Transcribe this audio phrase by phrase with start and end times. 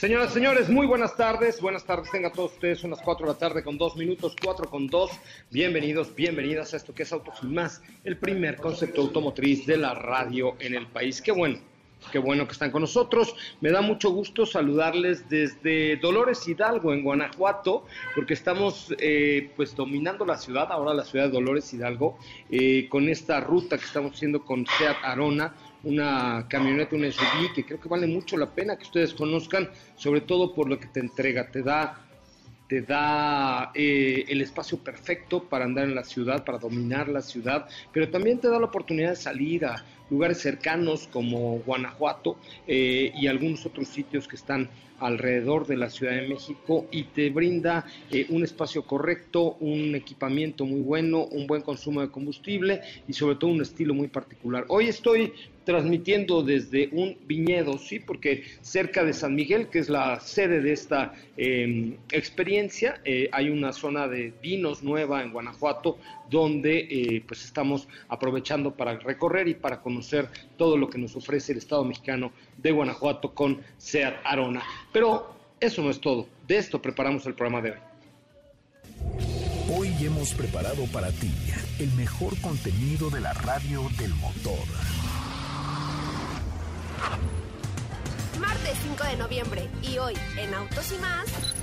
[0.00, 1.60] Señoras y señores, muy buenas tardes.
[1.60, 4.86] Buenas tardes, tengan todos ustedes unas 4 de la tarde con 2 minutos, 4 con
[4.86, 5.10] 2.
[5.50, 9.92] Bienvenidos, bienvenidas a esto que es Autos y Más, el primer concepto automotriz de la
[9.92, 11.20] radio en el país.
[11.20, 11.58] Qué bueno,
[12.10, 13.34] qué bueno que están con nosotros.
[13.60, 17.84] Me da mucho gusto saludarles desde Dolores Hidalgo, en Guanajuato,
[18.14, 22.18] porque estamos eh, pues dominando la ciudad, ahora la ciudad de Dolores Hidalgo,
[22.50, 27.64] eh, con esta ruta que estamos haciendo con Seat Arona una camioneta, una SUV que
[27.64, 31.00] creo que vale mucho la pena que ustedes conozcan, sobre todo por lo que te
[31.00, 32.06] entrega, te da
[32.68, 37.68] te da eh, el espacio perfecto para andar en la ciudad, para dominar la ciudad,
[37.92, 43.26] pero también te da la oportunidad de salir a lugares cercanos como Guanajuato eh, y
[43.26, 44.68] algunos otros sitios que están
[45.00, 50.64] alrededor de la Ciudad de México y te brinda eh, un espacio correcto, un equipamiento
[50.64, 54.66] muy bueno, un buen consumo de combustible y sobre todo un estilo muy particular.
[54.68, 55.32] Hoy estoy
[55.64, 60.72] transmitiendo desde un viñedo, sí, porque cerca de San Miguel, que es la sede de
[60.72, 65.98] esta em, experiencia, eh, hay una zona de vinos nueva en Guanajuato,
[66.28, 69.99] donde pues estamos aprovechando para recorrer y para conocer
[70.56, 74.62] todo lo que nos ofrece el Estado mexicano de Guanajuato con SEAT Arona.
[74.92, 77.78] Pero eso no es todo, de esto preparamos el programa de hoy.
[79.72, 81.30] Hoy hemos preparado para ti
[81.78, 84.58] el mejor contenido de la radio del motor.
[88.40, 91.54] Martes 5 de noviembre y hoy en Autos y más.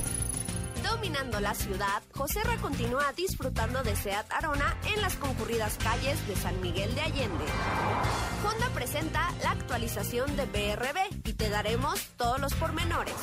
[0.90, 6.62] Dominando la ciudad, Joserra continúa disfrutando de Seat Arona en las concurridas calles de San
[6.62, 7.46] Miguel de Allende.
[8.46, 13.16] Honda presenta la actualización de BRB y te daremos todos los pormenores.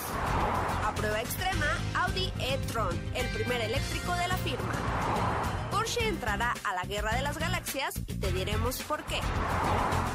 [0.85, 5.44] A prueba extrema, Audi e-tron, el primer eléctrico de la firma.
[5.85, 9.21] Porsche entrará a la guerra de las galaxias y te diremos por qué.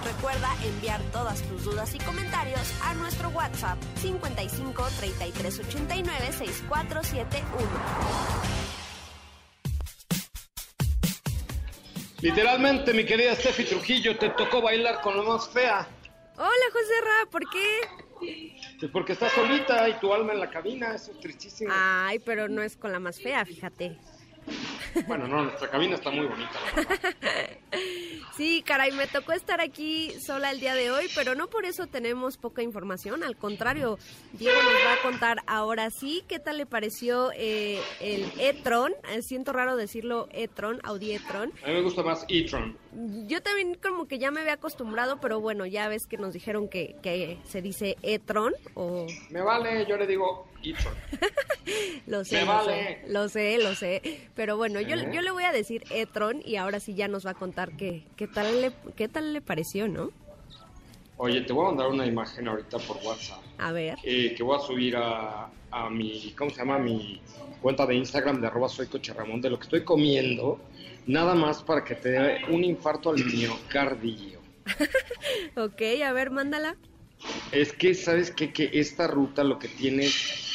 [0.03, 7.69] Recuerda enviar todas tus dudas y comentarios a nuestro WhatsApp 55 33 89 6471.
[12.22, 15.88] Literalmente, mi querida Steffi Trujillo, te tocó bailar con lo más fea.
[16.35, 17.81] Hola, José Ra, ¿por qué?
[18.79, 21.72] Pues porque estás solita y tu alma en la cabina, eso es tristísimo.
[21.72, 24.00] Ay, pero no es con la más fea, fíjate.
[25.08, 26.60] Bueno, no, nuestra cabina está muy bonita.
[28.38, 31.88] sí, caray, me tocó estar aquí sola el día de hoy, pero no por eso
[31.88, 33.24] tenemos poca información.
[33.24, 33.98] Al contrario,
[34.34, 38.94] Diego nos va a contar ahora sí qué tal le pareció eh, el e-tron.
[39.12, 41.52] Eh, siento raro decirlo e-tron, Audi e-tron.
[41.64, 42.78] A mí me gusta más e-tron.
[43.28, 46.70] Yo también como que ya me había acostumbrado, pero bueno, ya ves que nos dijeron
[46.70, 49.06] que, que se dice e-tron o...
[49.30, 50.47] Me vale, yo le digo
[52.08, 54.02] lo sé, lo sé, lo sé, lo sé.
[54.35, 57.32] Pero bueno, yo, yo le voy a decir Etron y ahora sí ya nos va
[57.32, 60.11] a contar qué, qué, tal, le, qué tal le pareció, ¿no?
[61.17, 63.44] Oye, te voy a mandar una imagen ahorita por WhatsApp.
[63.58, 63.97] A ver.
[64.02, 66.79] que voy a subir a, a, mi, ¿cómo se llama?
[66.79, 67.22] mi
[67.61, 70.59] cuenta de Instagram de arroba soy Ramón de lo que estoy comiendo,
[71.08, 74.40] nada más para que te dé un infarto al miocardio.
[75.58, 76.78] ok, a ver, mándala.
[77.52, 78.53] Es que, ¿sabes qué?
[78.53, 80.08] Que esta ruta lo que tiene,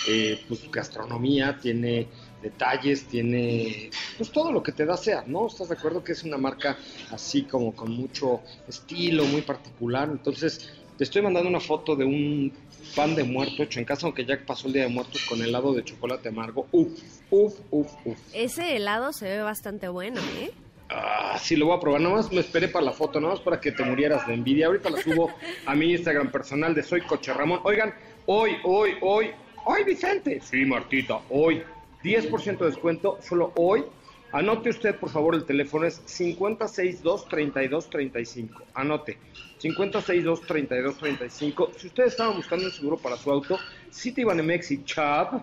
[0.07, 2.07] eh, pues gastronomía, tiene
[2.43, 5.47] detalles, tiene pues todo lo que te da SEAT, ¿no?
[5.47, 6.77] ¿Estás de acuerdo que es una marca
[7.11, 10.09] así como con mucho estilo, muy particular?
[10.11, 12.53] Entonces, te estoy mandando una foto de un
[12.95, 15.73] pan de muerto hecho en casa, aunque ya pasó el día de muertos con helado
[15.73, 16.67] de chocolate amargo.
[16.71, 18.19] Uf, uf, uf, uf.
[18.33, 20.51] Ese helado se ve bastante bueno, ¿eh?
[20.91, 22.01] Ah, sí, lo voy a probar.
[22.01, 24.67] Nada más me esperé para la foto, nada más para que te murieras de envidia.
[24.67, 25.31] Ahorita la subo
[25.67, 27.61] a mi Instagram personal de Soy Coche Ramón.
[27.65, 27.95] Oigan,
[28.27, 29.31] hoy, hoy, hoy,
[29.65, 30.41] hoy, Vicente.
[30.41, 31.63] Sí, Martita, hoy.
[32.03, 33.85] 10% de descuento, solo hoy.
[34.33, 38.63] Anote usted, por favor, el teléfono es 562-3235.
[38.75, 39.17] Anote,
[39.61, 41.71] 562-3235.
[41.77, 43.59] Si ustedes estaban buscando un seguro para su auto,
[43.93, 45.43] Citibanamex y Chubb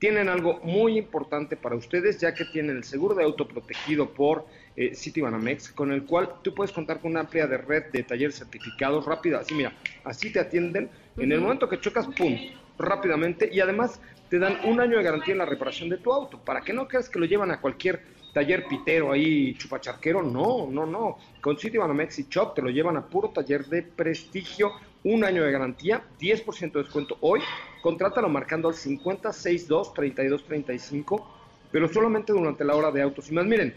[0.00, 4.44] tienen algo muy importante para ustedes, ya que tienen el seguro de auto protegido por
[4.74, 8.36] eh, Citibanamex, con el cual tú puedes contar con una amplia de red de talleres
[8.36, 9.38] certificados rápida.
[9.38, 10.90] Así, mira, así te atienden.
[11.16, 12.36] En el momento que chocas, ¡pum!
[12.82, 16.38] Rápidamente y además te dan un año de garantía en la reparación de tu auto,
[16.38, 18.02] para que no creas que lo llevan a cualquier
[18.32, 21.18] taller pitero ahí, chupacharquero, no, no, no.
[21.40, 24.72] Con Citibanamex y Shop te lo llevan a puro taller de prestigio,
[25.04, 27.40] un año de garantía, 10% de descuento hoy.
[27.82, 31.24] Contrátalo marcando al 562-3235,
[31.70, 33.44] pero solamente durante la hora de autos y más.
[33.44, 33.74] Miren,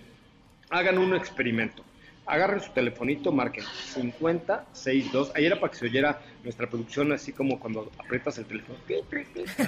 [0.70, 1.84] hagan un experimento.
[2.28, 3.64] Agarren su telefonito, marquen
[3.94, 5.32] 5062.
[5.36, 8.80] Ahí era para que se oyera nuestra producción, así como cuando aprietas el teléfono.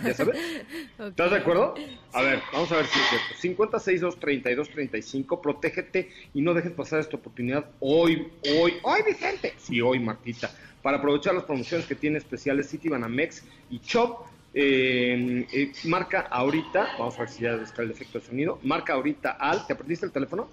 [0.04, 0.38] ¿Ya sabes?
[1.00, 1.76] ¿Estás de acuerdo?
[2.14, 3.68] A ver, vamos a ver si es cierto.
[3.70, 5.40] 5062-3235.
[5.40, 8.28] Protégete y no dejes pasar esta oportunidad hoy,
[8.60, 9.54] hoy, hoy, Vicente.
[9.58, 10.50] Sí, hoy, Martita.
[10.82, 14.26] Para aprovechar las promociones que tiene especiales Citibanamex y Chop.
[14.54, 18.60] Eh, eh, marca ahorita, vamos a ver si ya descarga el efecto de sonido.
[18.64, 19.68] Marca ahorita al.
[19.68, 20.50] ¿Te aprendiste el teléfono?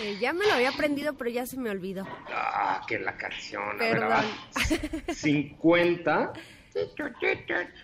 [0.00, 2.06] Eh, ya me lo había aprendido, pero ya se me olvidó.
[2.28, 3.62] Ah, que la canción.
[3.62, 4.10] A ver, Perdón.
[4.10, 5.14] va.
[5.14, 6.32] 50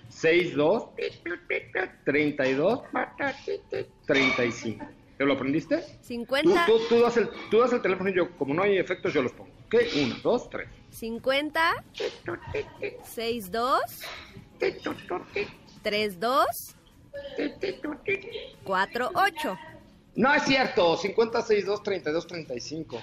[0.09, 0.89] 62
[2.05, 2.83] 32
[4.06, 4.87] 35.
[5.17, 5.79] ¿Te lo aprendiste?
[5.79, 8.79] Tú, 50, tú, tú, das el, tú das el teléfono y yo, como no hay
[8.79, 9.50] efectos, yo los pongo.
[9.67, 9.77] ¿Ok?
[10.03, 10.69] Uno, dos, tres.
[10.91, 11.85] 50,
[13.05, 13.81] 62,
[15.83, 16.77] 32,
[18.65, 19.59] 48.
[20.16, 20.96] No es cierto.
[20.96, 23.02] 50 62 32 35.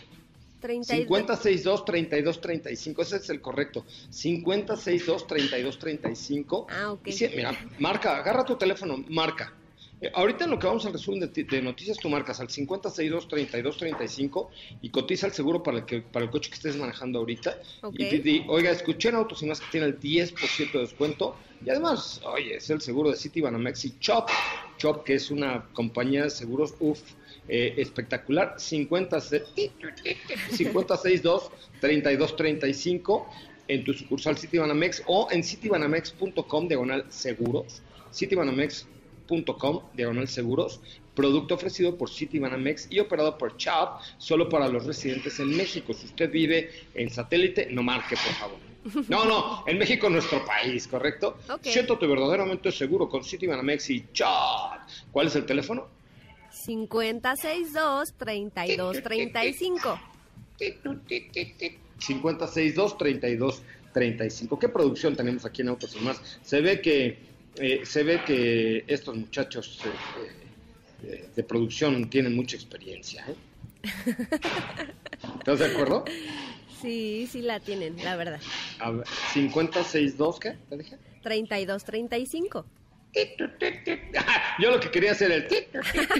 [0.61, 1.07] 32.
[1.07, 3.83] 5062 32 35, ese es el correcto.
[4.09, 6.67] 5062 32 35.
[6.69, 7.07] Ah, ok.
[7.07, 9.53] Y sí, mira, marca, agarra tu teléfono, marca.
[10.01, 13.27] Eh, ahorita en lo que vamos al resumen de, de noticias, tú marcas al 5062
[13.27, 14.50] 32 35
[14.81, 17.57] y cotiza el seguro para el, que, para el coche que estés manejando ahorita.
[17.94, 21.36] Y oiga, escuché en Autos y Más que tiene el 10% de descuento.
[21.63, 24.27] Y además, oye, es el seguro de City Banamex y Chop.
[24.77, 27.01] Chop, que es una compañía de seguros, uff,
[27.47, 28.56] eh, espectacular.
[28.57, 29.19] 50,
[30.57, 33.30] 562 32 35
[33.68, 37.83] en tu sucursal Citibanamex o en citibanamex.com diagonal seguros.
[38.12, 39.00] Citibanamex.com
[39.94, 40.81] diagonal seguros.
[41.16, 45.94] Producto ofrecido por Citibanamex y operado por Chubb solo para los residentes en México.
[45.94, 48.72] Si usted vive en satélite, no marque, por favor.
[49.10, 51.38] No, no, en México, nuestro país, ¿correcto?
[51.50, 51.63] Ok.
[51.63, 54.80] Siéntate verdaderamente seguro con Citibanamex y Chubb.
[55.12, 55.88] ¿Cuál es el teléfono?
[56.51, 60.00] 5062 3235.
[62.00, 63.63] 562 32
[63.94, 64.60] 35.
[64.60, 66.39] ¿Qué producción tenemos aquí en Autos y más?
[66.42, 69.89] Se ve que eh, se ve que estos muchachos eh,
[71.03, 73.25] eh, de producción tienen mucha experiencia.
[73.27, 73.36] ¿eh?
[75.39, 76.06] ¿Estás de acuerdo?
[76.81, 78.39] Sí, sí la tienen, la verdad.
[78.80, 80.57] A ver, 562 ¿qué?
[80.69, 80.98] ¿Te dije?
[81.24, 82.66] 3235.
[84.59, 85.68] Yo lo que quería hacer el que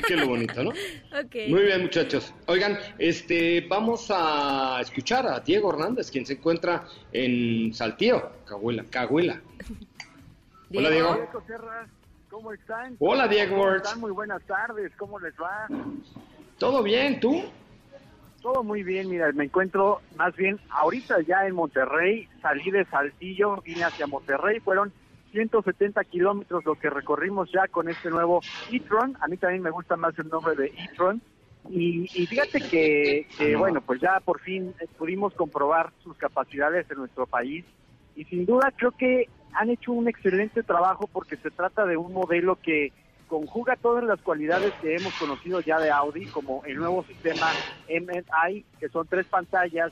[0.10, 0.72] es lo bonito, ¿no?
[1.48, 2.34] Muy bien, muchachos.
[2.48, 9.42] Oigan, este, vamos a escuchar a Diego Hernández, quien se encuentra en Saltillo, Cahuela, Cahuela.
[10.74, 11.14] Hola, Diego.
[11.16, 11.88] Diego Serra,
[12.30, 12.96] ¿cómo están?
[13.00, 13.58] Hola, Diego.
[13.58, 14.00] ¿Cómo están?
[14.00, 15.68] Muy buenas tardes, ¿cómo les va?
[16.58, 17.20] ¿Todo bien?
[17.20, 17.44] ¿Tú?
[18.42, 23.62] Todo muy bien, mira, me encuentro más bien ahorita ya en Monterrey, salí de Saltillo,
[23.62, 24.92] vine hacia Monterrey, fueron
[25.32, 29.96] 170 kilómetros lo que recorrimos ya con este nuevo e-tron, a mí también me gusta
[29.96, 31.22] más el nombre de e-tron,
[31.70, 36.98] y, y fíjate que, que, bueno, pues ya por fin pudimos comprobar sus capacidades en
[36.98, 37.64] nuestro país,
[38.16, 42.14] y sin duda creo que han hecho un excelente trabajo porque se trata de un
[42.14, 42.94] modelo que
[43.28, 47.56] conjuga todas las cualidades que hemos conocido ya de Audi, como el nuevo sistema
[47.88, 49.92] MNI, que son tres pantallas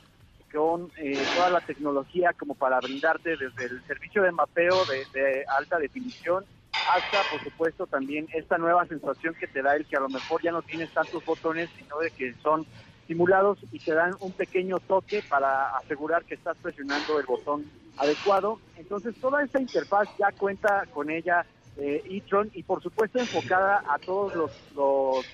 [0.52, 5.46] con eh, toda la tecnología como para brindarte desde el servicio de mapeo de, de
[5.58, 6.46] alta definición
[6.84, 10.42] hasta, por supuesto, también esta nueva sensación que te da el que a lo mejor
[10.42, 12.66] ya no tienes tantos botones, sino de que son
[13.10, 17.66] simulados y te dan un pequeño toque para asegurar que estás presionando el botón
[17.98, 18.60] adecuado.
[18.78, 21.44] Entonces, toda esta interfaz ya cuenta con ella
[21.78, 25.26] eh, e-tron y, por supuesto, enfocada a todos los, los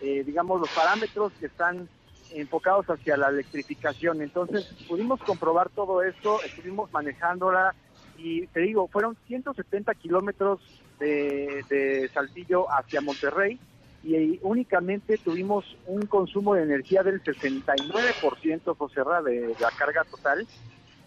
[0.00, 1.88] eh, digamos, los parámetros que están
[2.30, 4.22] enfocados hacia la electrificación.
[4.22, 7.74] Entonces pudimos comprobar todo esto, estuvimos manejándola
[8.16, 10.60] y te digo, fueron 170 kilómetros
[11.00, 13.58] de, de Saltillo hacia Monterrey
[14.06, 20.46] y únicamente tuvimos un consumo de energía del 69%, José Ra, de la carga total.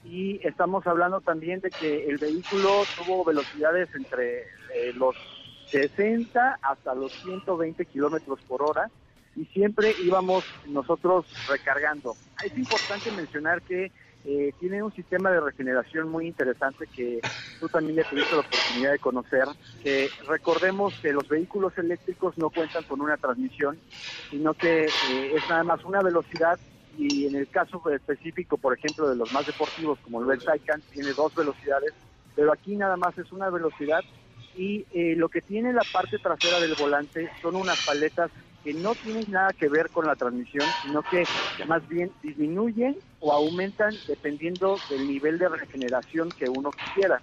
[0.04, 5.16] Y estamos hablando también de que el vehículo tuvo velocidades entre eh, los
[5.72, 8.90] 60 hasta los 120 kilómetros por hora
[9.36, 12.16] y siempre íbamos nosotros recargando.
[12.44, 13.92] Es importante mencionar que
[14.32, 17.20] eh, tiene un sistema de regeneración muy interesante que
[17.60, 19.46] tú también le tuviste la oportunidad de conocer.
[19.82, 23.80] Que recordemos que los vehículos eléctricos no cuentan con una transmisión,
[24.30, 26.60] sino que eh, es nada más una velocidad
[26.96, 31.14] y en el caso específico, por ejemplo, de los más deportivos como el Taycan, tiene
[31.14, 31.94] dos velocidades,
[32.36, 34.06] pero aquí nada más es una velocidad
[34.54, 38.30] y eh, lo que tiene la parte trasera del volante son unas paletas
[38.64, 41.28] que no tienen nada que ver con la transmisión, sino que
[41.66, 47.22] más bien disminuyen o aumentan dependiendo del nivel de regeneración que uno quisiera.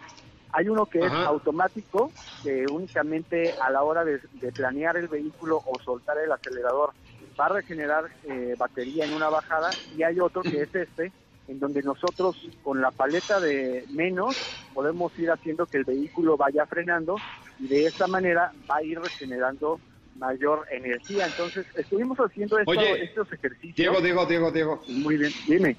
[0.52, 2.12] Hay uno que es automático,
[2.42, 4.20] que únicamente a la hora de,
[4.52, 6.92] planear el vehículo o soltar el acelerador
[7.38, 11.12] va a regenerar eh, batería en una bajada, y hay otro que es este,
[11.48, 14.36] en donde nosotros con la paleta de menos
[14.72, 17.22] podemos ir haciendo que el vehículo vaya frenando
[17.58, 19.80] y de esta manera va a ir regenerando
[20.18, 21.26] mayor energía.
[21.26, 23.76] Entonces, estuvimos haciendo estos ejercicios.
[23.76, 24.82] Diego, Diego, Diego, Diego.
[24.88, 25.76] Muy bien, dime.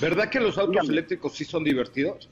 [0.00, 2.28] ¿Verdad que los autos eléctricos sí son divertidos?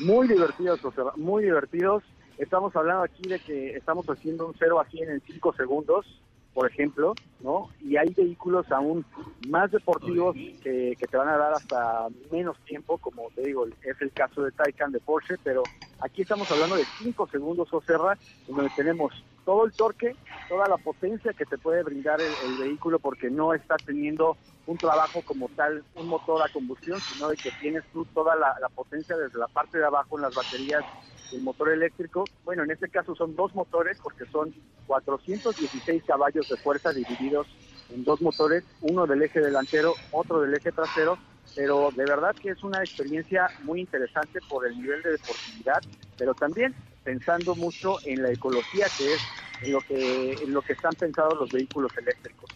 [0.00, 2.04] Muy divertidos, José, muy divertidos.
[2.38, 6.06] Estamos hablando aquí de que estamos haciendo un 0 a 100 en 5 segundos,
[6.54, 7.68] por ejemplo, ¿no?
[7.80, 9.04] Y hay vehículos aún
[9.48, 14.00] más deportivos que, que te van a dar hasta menos tiempo, como te digo, es
[14.00, 15.64] el caso de Taycan de Porsche, pero
[16.00, 18.16] aquí estamos hablando de 5 segundos, o Serra,
[18.48, 19.12] en donde tenemos
[19.50, 20.14] todo el torque,
[20.48, 24.36] toda la potencia que te puede brindar el, vehículo porque no está teniendo
[24.68, 28.54] un trabajo como tal, un motor a combustión, sino de que tienes tú toda la,
[28.76, 30.84] potencia desde la parte de abajo en las baterías
[31.32, 32.22] del motor eléctrico.
[32.44, 34.54] Bueno, en este caso son dos motores porque son
[34.86, 37.48] 416 caballos de fuerza divididos
[37.92, 41.18] en dos motores, uno del eje delantero, otro del eje trasero,
[41.56, 45.82] pero de verdad que es una experiencia muy interesante por el nivel de deportividad,
[46.16, 46.72] pero también
[47.04, 49.20] pensando mucho en la ecología que es
[49.62, 52.50] en lo que en lo que están pensados los vehículos eléctricos.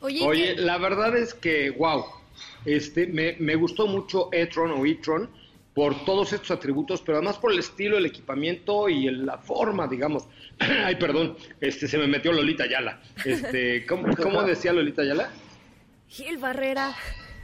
[0.00, 2.04] Oye, la verdad es que wow,
[2.64, 5.28] este me, me gustó mucho e-tron o e-tron
[5.78, 10.24] por todos estos atributos, pero además por el estilo, el equipamiento y la forma, digamos.
[10.58, 13.00] Ay, perdón, este se me metió Lolita Yala.
[13.24, 15.30] Este, ¿cómo, ¿cómo decía Lolita Yala?
[16.08, 16.96] Gil Barrera.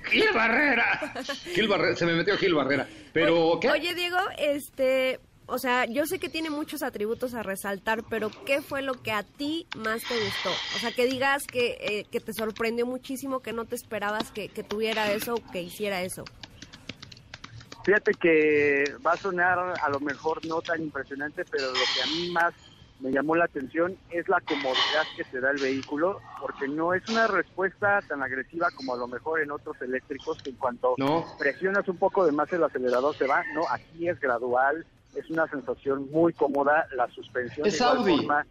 [0.04, 1.14] Gil Barrera.
[1.54, 2.88] Gil Barrera, se me metió Gil Barrera.
[3.12, 3.70] Pero, ¿qué?
[3.70, 8.62] Oye, Diego, este, o sea, yo sé que tiene muchos atributos a resaltar, pero ¿qué
[8.62, 10.50] fue lo que a ti más te gustó?
[10.76, 14.48] O sea, que digas que, eh, que te sorprendió muchísimo, que no te esperabas que,
[14.48, 16.24] que tuviera eso o que hiciera eso.
[17.84, 22.06] Fíjate que va a sonar a lo mejor no tan impresionante, pero lo que a
[22.06, 22.54] mí más
[23.00, 27.06] me llamó la atención es la comodidad que te da el vehículo, porque no es
[27.10, 30.94] una respuesta tan agresiva como a lo mejor en otros eléctricos, que en cuanto
[31.38, 35.47] presionas un poco de más el acelerador se va, no, aquí es gradual, es una
[35.49, 38.16] sensación muy cómoda, la suspensión es Audi.
[38.16, 38.47] Forma,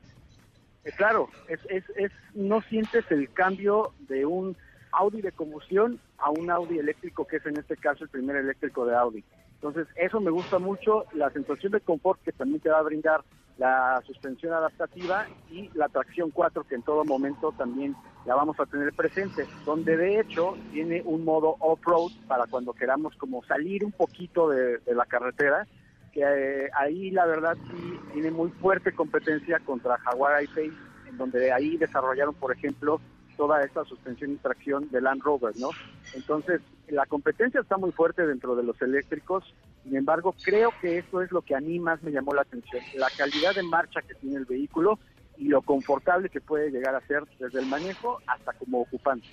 [0.84, 4.56] eh, claro, es, es, es, no sientes el cambio de un
[4.92, 8.86] Audi de combustión a un Audi eléctrico, que es en este caso el primer eléctrico
[8.86, 9.24] de Audi.
[9.56, 13.24] Entonces, eso me gusta mucho, la sensación de confort que también te va a brindar
[13.58, 18.66] la suspensión adaptativa y la tracción 4 que en todo momento también la vamos a
[18.66, 23.92] tener presente, donde de hecho tiene un modo off-road para cuando queramos como salir un
[23.92, 25.68] poquito de, la carretera,
[26.14, 30.74] que eh, ahí la verdad sí tiene muy fuerte competencia contra Jaguar I-Pace,
[31.10, 33.02] en donde ahí desarrollaron, por ejemplo,
[33.36, 35.72] toda esta suspensión y tracción de Land Rover, ¿no?
[36.14, 39.44] Entonces, la competencia está muy fuerte dentro de los eléctricos,
[39.84, 42.82] sin embargo, creo que eso es lo que a mí más me llamó la atención,
[42.94, 45.00] la calidad de marcha que tiene el vehículo
[45.38, 49.28] y lo confortable que puede llegar a ser desde el manejo hasta como ocupante.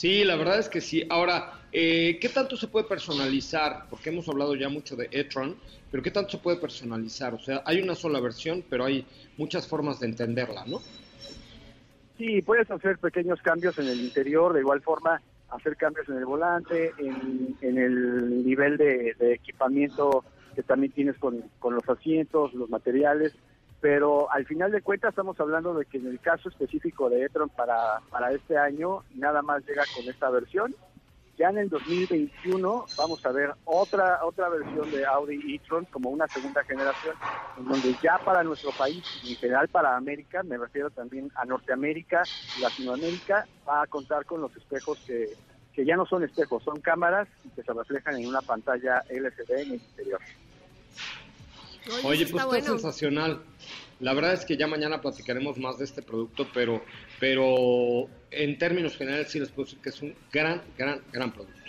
[0.00, 1.04] Sí, la verdad es que sí.
[1.10, 3.84] Ahora, eh, ¿qué tanto se puede personalizar?
[3.90, 5.56] Porque hemos hablado ya mucho de e-tron,
[5.90, 7.34] pero ¿qué tanto se puede personalizar?
[7.34, 10.78] O sea, hay una sola versión, pero hay muchas formas de entenderla, ¿no?
[12.16, 16.24] Sí, puedes hacer pequeños cambios en el interior, de igual forma hacer cambios en el
[16.24, 23.34] volante, en, el nivel de, equipamiento que también tienes con, los asientos, los materiales,
[23.80, 27.48] pero al final de cuentas estamos hablando de que en el caso específico de e-tron
[27.48, 30.74] para, para este año nada más llega con esta versión,
[31.38, 36.26] ya en el 2021 vamos a ver otra otra versión de Audi e-tron como una
[36.26, 37.14] segunda generación,
[37.56, 42.24] en donde ya para nuestro país en general para América, me refiero también a Norteamérica,
[42.60, 45.30] Latinoamérica, va a contar con los espejos que,
[45.72, 49.50] que ya no son espejos, son cámaras y que se reflejan en una pantalla LCD
[49.50, 50.20] en el interior.
[52.04, 53.42] Oye, pues está sensacional.
[54.00, 56.82] La verdad es que ya mañana platicaremos más de este producto, pero,
[57.18, 61.60] pero en términos generales sí les puedo decir que es un gran, gran, gran producto.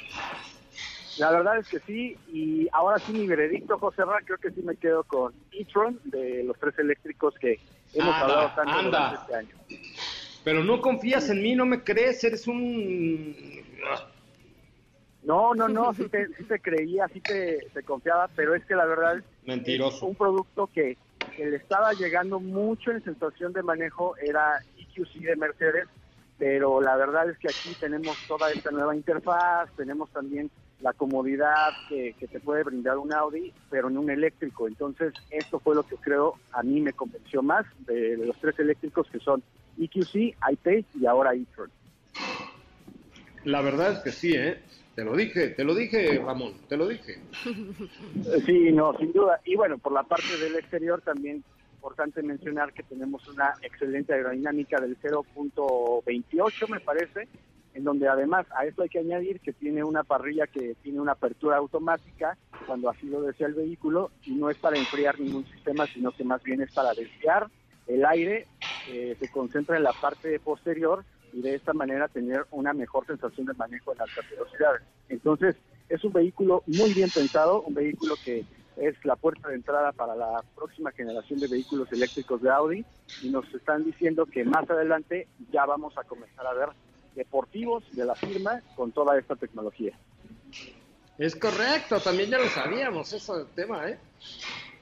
[1.17, 4.61] La verdad es que sí, y ahora sí mi veredicto, José Ra, creo que sí
[4.61, 7.59] me quedo con e-tron, de los tres eléctricos que
[7.93, 9.55] hemos hablado tanto durante este año.
[10.43, 13.35] Pero no confías en mí, no me crees, eres un...
[15.23, 18.73] No, no, no, sí te, sí te creía, sí te, te, confiaba, pero es que
[18.73, 20.05] la verdad Mentiroso.
[20.05, 20.97] un producto que,
[21.35, 25.87] que, le estaba llegando mucho en sensación de manejo, era EQC de Mercedes,
[26.37, 30.49] pero la verdad es que aquí tenemos toda esta nueva interfaz, tenemos también
[30.81, 34.67] la comodidad que, que te puede brindar un Audi, pero en un eléctrico.
[34.67, 38.57] Entonces, esto fue lo que creo a mí me convenció más de, de los tres
[38.59, 39.43] eléctricos que son
[39.79, 41.69] EQC, iPace y ahora e-tron.
[43.43, 44.61] La verdad es que sí, ¿eh?
[44.95, 47.19] Te lo dije, te lo dije, Ramón, te lo dije.
[48.45, 49.39] Sí, no, sin duda.
[49.45, 51.43] Y bueno, por la parte del exterior también
[51.81, 57.27] importante mencionar que tenemos una excelente aerodinámica del 0.28, me parece,
[57.73, 61.13] en donde además a esto hay que añadir que tiene una parrilla que tiene una
[61.13, 65.87] apertura automática cuando así lo desea el vehículo y no es para enfriar ningún sistema,
[65.87, 67.47] sino que más bien es para desviar
[67.87, 68.47] el aire,
[68.85, 73.45] eh, se concentra en la parte posterior y de esta manera tener una mejor sensación
[73.45, 74.81] de manejo en altas velocidades.
[75.09, 75.55] Entonces,
[75.89, 78.45] es un vehículo muy bien pensado, un vehículo que
[78.77, 82.85] es la puerta de entrada para la próxima generación de vehículos eléctricos de Audi
[83.21, 86.69] y nos están diciendo que más adelante ya vamos a comenzar a ver
[87.15, 89.93] deportivos de la firma con toda esta tecnología.
[91.17, 93.99] Es correcto, también ya lo sabíamos, ese tema, ¿eh?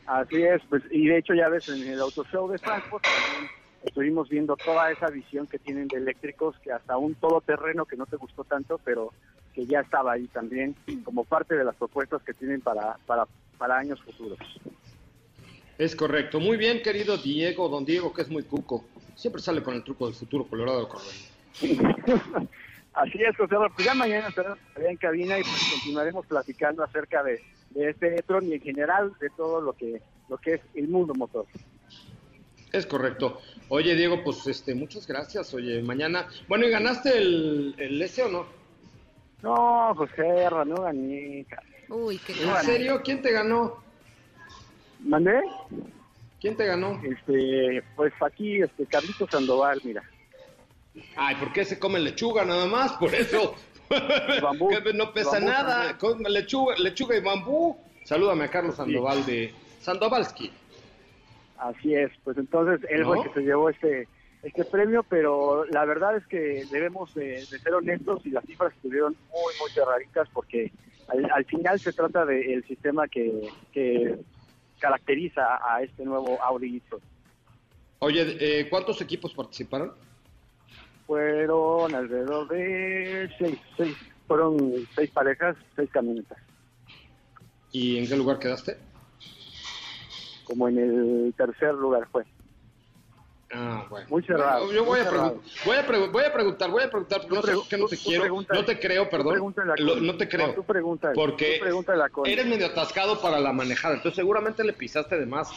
[0.06, 3.59] Así es, pues, y de hecho ya ves en el Auto Show de Frankfurt también
[3.84, 8.06] estuvimos viendo toda esa visión que tienen de eléctricos, que hasta un todoterreno que no
[8.06, 9.14] te gustó tanto, pero
[9.54, 13.26] que ya estaba ahí también como parte de las propuestas que tienen para, para,
[13.58, 14.40] para años futuros.
[15.78, 16.39] Es correcto.
[16.39, 18.84] Muy bien, querido Diego, don Diego, que es muy cuco.
[19.15, 20.89] Siempre sale con el truco del futuro Colorado
[22.94, 23.56] Así es, José.
[23.76, 28.46] Pues ya mañana estaremos en cabina y pues continuaremos platicando acerca de, de este e-tron
[28.48, 31.46] y en general de todo lo que, lo que es el mundo motor.
[32.71, 33.41] Es correcto.
[33.69, 35.53] Oye, Diego, pues este, muchas gracias.
[35.53, 36.27] Oye, mañana.
[36.47, 38.45] Bueno, ¿y ganaste el, el S o no?
[39.41, 41.45] No, José, no gané.
[41.88, 43.01] Uy, qué ¿En serio?
[43.03, 43.82] ¿Quién te ganó?
[44.99, 45.41] ¿Mandé?
[46.39, 47.01] ¿Quién te ganó?
[47.03, 50.03] Este, pues aquí, este, Carlitos Sandoval, mira.
[51.15, 52.93] Ay, ¿por qué se come lechuga nada más?
[52.93, 53.55] Por eso.
[54.41, 54.69] Bambú.
[54.93, 55.97] no pesa Bambú nada.
[55.97, 57.77] Con lechuga, lechuga y bambú.
[58.03, 60.51] Salúdame a Carlos Sandoval de Sandovalski.
[61.60, 64.08] Así es, pues entonces él fue el que se llevó este
[64.43, 68.74] este premio, pero la verdad es que debemos de, de ser honestos y las cifras
[68.74, 70.72] estuvieron muy, muy cerraditas porque
[71.10, 74.17] al, al final se trata del sistema que, que
[74.80, 77.02] caracteriza a este nuevo Audi e-tron.
[78.00, 79.91] Oye, eh, ¿cuántos equipos participaron?
[81.06, 86.38] Fueron alrededor de seis, seis, fueron seis parejas, seis camionetas,
[87.72, 88.78] ¿Y en qué lugar quedaste?
[90.50, 92.26] Como en el tercer lugar fue.
[93.52, 94.08] Ah, bueno.
[94.10, 95.42] Muy cerrado, Bueno, yo voy, muy a cerrado.
[95.66, 97.98] voy, a pregu- voy a preguntar, voy a preguntar, porque no, sé qué no te
[98.00, 102.04] quiero, no te creo, perdón, Lo- no te creo, No, tú pregúntale, porque tú pregúntale
[102.04, 102.34] a Connie.
[102.34, 105.54] eres medio atascado para la manejada, entonces seguramente le pisaste de más.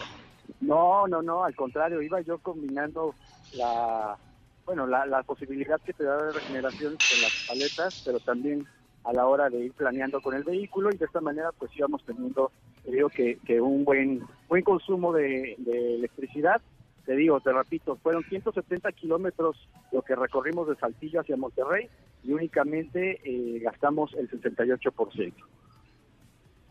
[0.60, 3.14] No, no, no, al contrario, iba yo combinando
[3.52, 4.18] la,
[4.66, 8.66] bueno, la, la posibilidad que te da de regeneración con las paletas, pero también
[9.04, 12.02] a la hora de ir planeando con el vehículo y de esta manera pues íbamos
[12.04, 12.52] teniendo,
[12.84, 16.60] te digo que, que un buen, buen consumo de, de electricidad.
[17.06, 19.56] Te digo, te repito, fueron 170 kilómetros
[19.92, 21.88] lo que recorrimos de Saltillo hacia Monterrey
[22.22, 25.32] y únicamente eh, gastamos el 68%.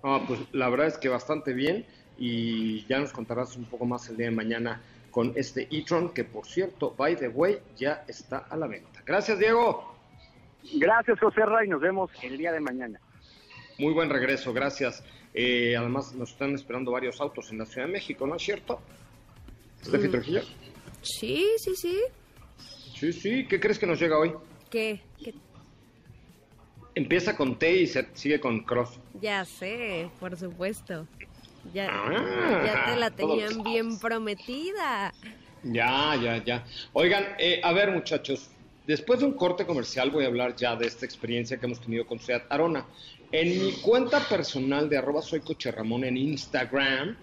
[0.03, 1.83] Ah, pues la verdad es que bastante bien
[2.19, 6.23] y ya nos contarás un poco más el día de mañana con este e-tron que
[6.23, 9.01] por cierto, by the way, ya está a la venta.
[9.03, 9.95] Gracias, Diego.
[10.75, 12.99] Gracias, José Ray, nos vemos el día de mañana.
[13.79, 15.03] Muy buen regreso, gracias.
[15.33, 18.79] Eh, además, nos están esperando varios autos en la Ciudad de México, ¿no es cierto?
[19.83, 20.11] Steffi Mm.
[20.11, 20.41] Trujillo.
[21.01, 21.99] Sí, sí, sí.
[22.95, 23.45] Sí, sí.
[23.47, 24.33] ¿Qué crees que nos llega hoy?
[24.69, 25.01] ¿Qué?
[25.23, 25.33] ¿Qué?
[26.93, 28.99] Empieza con T y se sigue con Cross.
[29.21, 31.07] Ya sé, por supuesto.
[31.73, 35.13] Ya, Ah, ya te la tenían bien prometida.
[35.63, 36.65] Ya, ya, ya.
[36.93, 38.49] Oigan, eh, a ver, muchachos.
[38.87, 42.05] Después de un corte comercial voy a hablar ya de esta experiencia que hemos tenido
[42.05, 42.85] con Seat Arona.
[43.33, 45.41] En mi cuenta personal de arroba soy
[46.03, 47.15] en Instagram,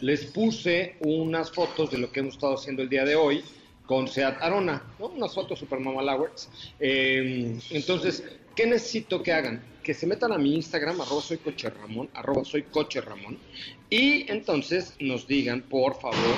[0.00, 3.44] les puse unas fotos de lo que hemos estado haciendo el día de hoy
[3.84, 5.08] con Seat Arona, ¿no?
[5.08, 6.48] unas fotos super mamalowers.
[6.80, 8.24] Eh, entonces,
[8.56, 9.62] ¿qué necesito que hagan?
[9.82, 11.38] Que se metan a mi Instagram, arroba soy
[12.14, 13.02] arroba soy Coche
[13.90, 16.34] y entonces nos digan, por favor,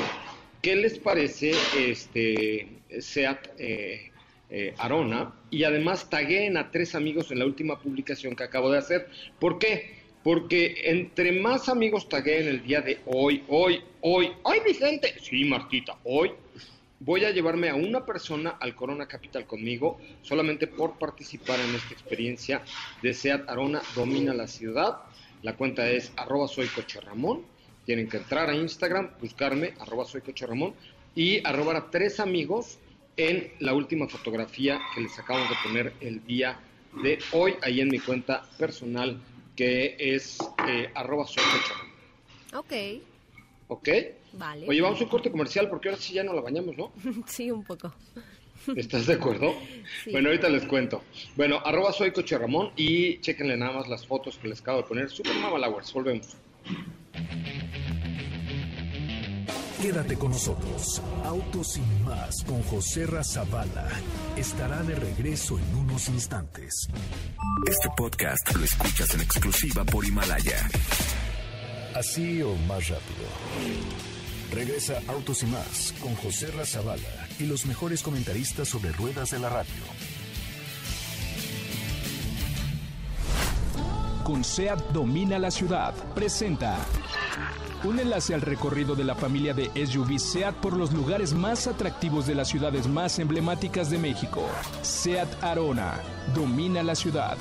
[0.60, 4.10] qué les parece este Seat eh,
[4.50, 8.78] eh, Arona, y además tagueen a tres amigos en la última publicación que acabo de
[8.78, 9.08] hacer.
[9.38, 10.04] ¿Por qué?
[10.22, 15.96] Porque entre más amigos tagueen el día de hoy, hoy, hoy, hoy Vicente, sí Martita,
[16.04, 16.32] hoy,
[17.00, 21.92] voy a llevarme a una persona al Corona Capital conmigo solamente por participar en esta
[21.92, 22.62] experiencia
[23.02, 24.98] de SEAT Arona Domina la Ciudad.
[25.42, 27.00] La cuenta es arroba soy Coche.
[27.84, 30.22] Tienen que entrar a Instagram, buscarme, arroba soy
[31.14, 32.78] y arrobar a tres amigos
[33.16, 36.58] en la última fotografía que les acabamos de poner el día
[37.02, 39.20] de hoy, ahí en mi cuenta personal,
[39.56, 41.26] que es eh, arroba.
[42.54, 42.72] Ok,
[43.68, 43.88] ¿Ok?
[44.32, 44.66] vale.
[44.68, 46.92] Oye, vamos a un corte comercial porque ahora sí ya no la bañamos, ¿no?
[47.26, 47.92] Sí, un poco.
[48.76, 49.54] ¿Estás de acuerdo?
[50.02, 50.10] Sí.
[50.10, 51.02] Bueno, ahorita les cuento.
[51.36, 54.84] Bueno, arroba soy Coche Ramón y chequenle nada más las fotos que les acabo de
[54.84, 55.10] poner.
[55.10, 56.36] Super Mamalowers, volvemos.
[59.84, 61.02] Quédate con nosotros.
[61.26, 63.86] Autos sin más con José Razabala
[64.34, 66.88] estará de regreso en unos instantes.
[67.68, 70.70] Este podcast lo escuchas en exclusiva por Himalaya.
[71.94, 73.28] Así o más rápido.
[74.52, 79.50] Regresa Autos y más con José Razabala y los mejores comentaristas sobre ruedas de la
[79.50, 79.84] radio.
[84.24, 85.92] Con SEAT Domina la Ciudad.
[86.14, 86.78] Presenta.
[87.84, 92.26] Un enlace al recorrido de la familia de SUV SEAT por los lugares más atractivos
[92.26, 94.42] de las ciudades más emblemáticas de México.
[94.82, 96.00] SEAT Arona.
[96.34, 97.36] Domina la ciudad.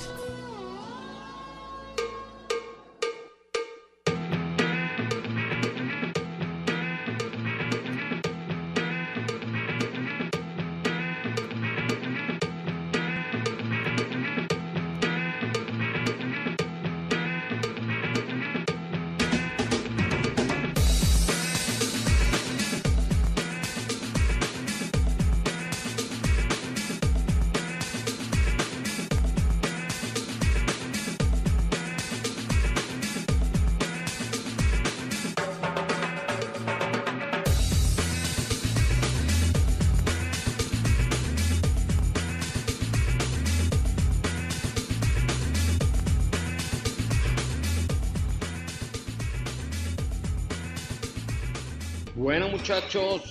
[52.23, 53.21] Bueno, muchachos,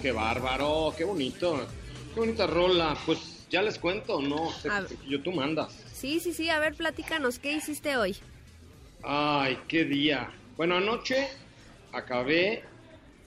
[0.00, 1.66] qué bárbaro, qué bonito.
[2.14, 2.96] Qué bonita rola.
[3.04, 4.52] Pues ya les cuento, ¿no?
[5.08, 5.72] Yo tú mandas.
[5.92, 8.14] Sí, sí, sí, a ver, platícanos, ¿qué hiciste hoy?
[9.02, 10.30] Ay, qué día.
[10.56, 11.26] Bueno, anoche
[11.90, 12.62] acabé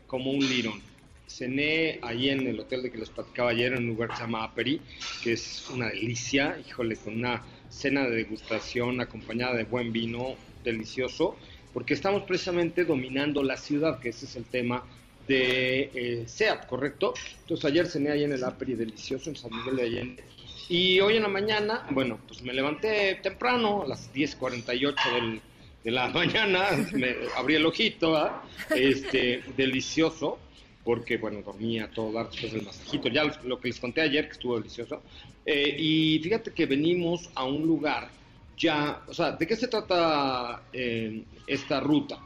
[0.08, 0.82] como un lirón.
[1.27, 4.21] Cené ahí en el hotel de que les platicaba ayer, en un lugar que se
[4.21, 4.79] llama Aperi,
[5.21, 11.36] que es una delicia, híjole, con una cena de degustación acompañada de buen vino, delicioso,
[11.73, 14.86] porque estamos precisamente dominando la ciudad, que ese es el tema
[15.29, 17.13] de eh, SEAT, ¿correcto?
[17.41, 20.23] Entonces ayer cené ahí en el Aperi delicioso en San Miguel de Allende.
[20.67, 25.41] Y hoy en la mañana, bueno, pues me levanté temprano, a las 10.48 del,
[25.83, 28.43] de la mañana, me abrí el ojito, ¿ah?
[28.75, 30.39] este, delicioso,
[30.83, 34.25] porque bueno, dormía todo dar después del masajito, ya lo, lo que les conté ayer,
[34.25, 35.03] que estuvo delicioso.
[35.45, 38.09] Eh, y fíjate que venimos a un lugar
[38.57, 42.19] ya, o sea, ¿de qué se trata eh, esta ruta?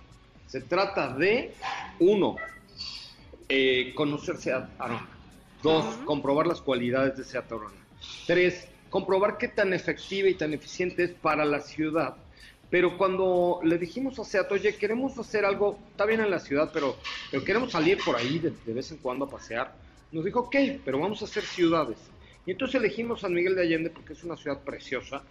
[0.48, 1.54] Se trata de,
[2.00, 2.38] uno,
[3.56, 5.08] eh, conocer Seat Arona.
[5.62, 7.76] Dos, comprobar las cualidades de Seat Arona.
[8.26, 12.16] Tres, comprobar qué tan efectiva y tan eficiente es para la ciudad.
[12.72, 16.72] Pero cuando le dijimos a Seat, oye, queremos hacer algo, está bien en la ciudad,
[16.74, 16.98] pero,
[17.30, 19.76] pero queremos salir por ahí de, de vez en cuando a pasear,
[20.12, 21.98] nos dijo, ok, pero vamos a hacer ciudades.
[22.48, 25.22] Y entonces elegimos San Miguel de Allende porque es una ciudad preciosa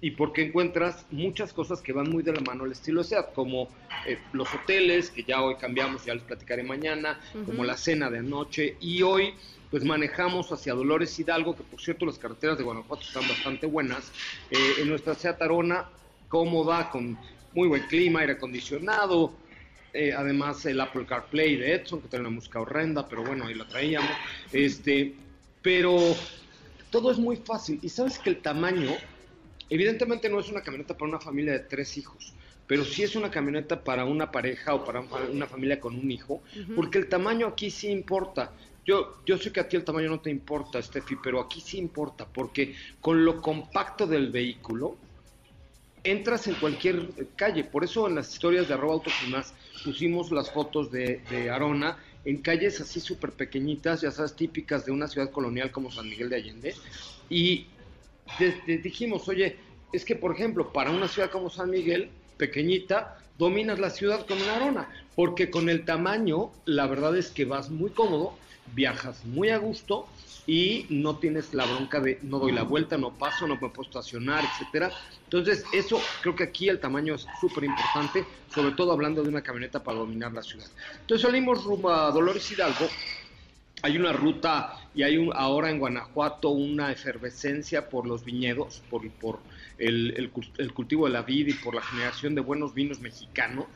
[0.00, 3.68] y porque encuentras muchas cosas que van muy de la mano al estilo SEAT, como
[4.06, 8.18] eh, los hoteles, que ya hoy cambiamos, ya les platicaré mañana, como la cena de
[8.18, 9.34] anoche, y hoy
[9.70, 14.10] pues manejamos hacia Dolores Hidalgo, que por cierto las carreteras de Guanajuato están bastante buenas,
[14.50, 15.88] eh, en nuestra SEAT Arona,
[16.28, 17.18] cómoda, con
[17.52, 19.34] muy buen clima, aire acondicionado,
[19.92, 23.54] eh, además el Apple CarPlay de Edson, que tiene una música horrenda, pero bueno, ahí
[23.54, 24.10] lo traíamos,
[24.52, 25.14] este,
[25.60, 25.98] pero
[26.90, 28.96] todo es muy fácil, y sabes que el tamaño
[29.70, 32.34] Evidentemente no es una camioneta para una familia de tres hijos,
[32.66, 36.42] pero sí es una camioneta para una pareja o para una familia con un hijo,
[36.74, 38.52] porque el tamaño aquí sí importa.
[38.84, 41.60] Yo yo, yo sé que a ti el tamaño no te importa, Steffi, pero aquí
[41.60, 44.96] sí importa, porque con lo compacto del vehículo,
[46.02, 47.62] entras en cualquier calle.
[47.62, 49.54] Por eso en las historias de arroba autos y más
[49.84, 54.90] pusimos las fotos de, de Arona en calles así súper pequeñitas, ya sabes, típicas de
[54.90, 56.74] una ciudad colonial como San Miguel de Allende.
[57.28, 57.68] Y
[58.66, 59.56] dijimos, oye,
[59.92, 64.40] es que por ejemplo, para una ciudad como San Miguel, pequeñita, dominas la ciudad con
[64.40, 68.34] una Arona, porque con el tamaño, la verdad es que vas muy cómodo,
[68.74, 70.06] viajas muy a gusto
[70.46, 73.82] y no tienes la bronca de no doy la vuelta, no paso, no me puedo
[73.82, 74.90] estacionar, etcétera.
[75.24, 79.42] Entonces, eso creo que aquí el tamaño es súper importante, sobre todo hablando de una
[79.42, 80.66] camioneta para dominar la ciudad.
[81.00, 82.88] Entonces salimos rumbo a Dolores Hidalgo.
[83.82, 89.08] Hay una ruta y hay un, ahora en Guanajuato una efervescencia por los viñedos, por,
[89.12, 89.38] por
[89.78, 93.66] el, el, cultivo de la vid y por la generación de buenos vinos mexicanos.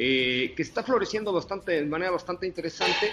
[0.00, 3.10] Eh, que está floreciendo bastante, de manera bastante interesante.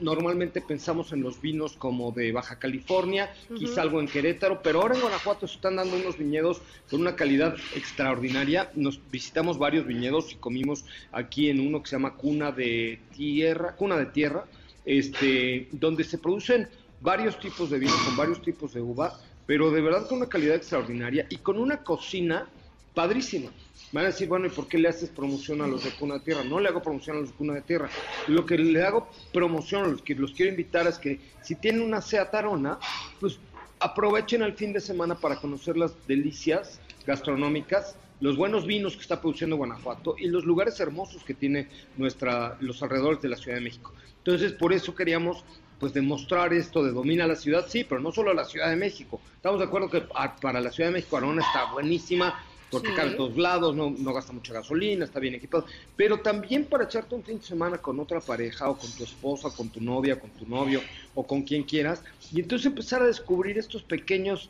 [0.00, 4.94] Normalmente pensamos en los vinos como de Baja California, quizá algo en Querétaro, pero ahora
[4.94, 8.70] en Guanajuato se están dando unos viñedos con una calidad extraordinaria.
[8.74, 13.76] Nos visitamos varios viñedos y comimos aquí en uno que se llama Cuna de Tierra,
[13.76, 14.44] Cuna de Tierra,
[14.84, 16.68] este, donde se producen
[17.00, 20.56] varios tipos de vinos con varios tipos de uva, pero de verdad con una calidad
[20.56, 22.46] extraordinaria y con una cocina
[22.94, 23.50] padrísima.
[23.92, 26.20] Van a decir, bueno, ¿y por qué le haces promoción a los de Cuna de
[26.20, 26.44] Tierra?
[26.44, 27.90] No le hago promoción a los de Cuna de Tierra.
[28.26, 31.82] Lo que le hago promoción a los que los quiero invitar es que si tienen
[31.82, 32.78] una Seat Arona,
[33.20, 33.38] pues
[33.80, 39.20] aprovechen el fin de semana para conocer las delicias gastronómicas, los buenos vinos que está
[39.20, 43.64] produciendo Guanajuato y los lugares hermosos que tiene nuestra, los alrededores de la Ciudad de
[43.64, 43.92] México.
[44.18, 45.44] Entonces, por eso queríamos
[45.80, 49.20] pues demostrar esto de domina la ciudad, sí, pero no solo la Ciudad de México.
[49.34, 50.02] Estamos de acuerdo que
[50.40, 54.14] para la Ciudad de México Arona está buenísima, porque cabe a todos lados, no, no
[54.14, 57.98] gasta mucha gasolina, está bien equipado, pero también para echarte un fin de semana con
[57.98, 60.80] otra pareja o con tu esposa, con tu novia, con tu novio
[61.16, 64.48] o con quien quieras, y entonces empezar a descubrir estos pequeños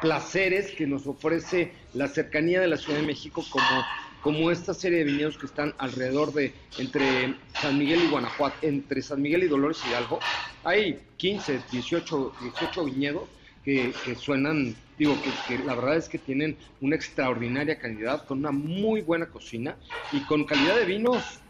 [0.00, 3.84] placeres que nos ofrece la cercanía de la Ciudad de México como
[4.22, 9.02] como esta serie de viñedos que están alrededor de entre San Miguel y Guanajuato, entre
[9.02, 10.20] San Miguel y Dolores Hidalgo,
[10.64, 13.28] hay 15, 18, 18 viñedos
[13.64, 19.00] que, suenan digo que, la verdad es que tienen una extraordinaria calidad, con una muy
[19.00, 19.76] buena cocina
[20.12, 21.40] y con calidad de vinos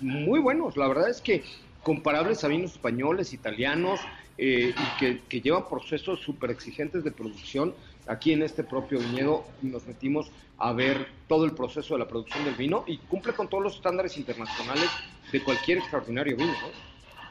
[0.00, 0.76] muy buenos.
[0.76, 1.42] La verdad es que
[1.82, 4.00] comparables a vinos españoles, italianos,
[4.38, 7.74] eh, y que, llevan procesos súper exigentes de producción.
[8.06, 12.44] Aquí en este propio viñedo nos metimos a ver todo el proceso de la producción
[12.44, 14.88] del vino y cumple con todos los estándares internacionales
[15.32, 16.54] de cualquier extraordinario vino.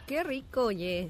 [0.06, 1.10] Qué rico, oye.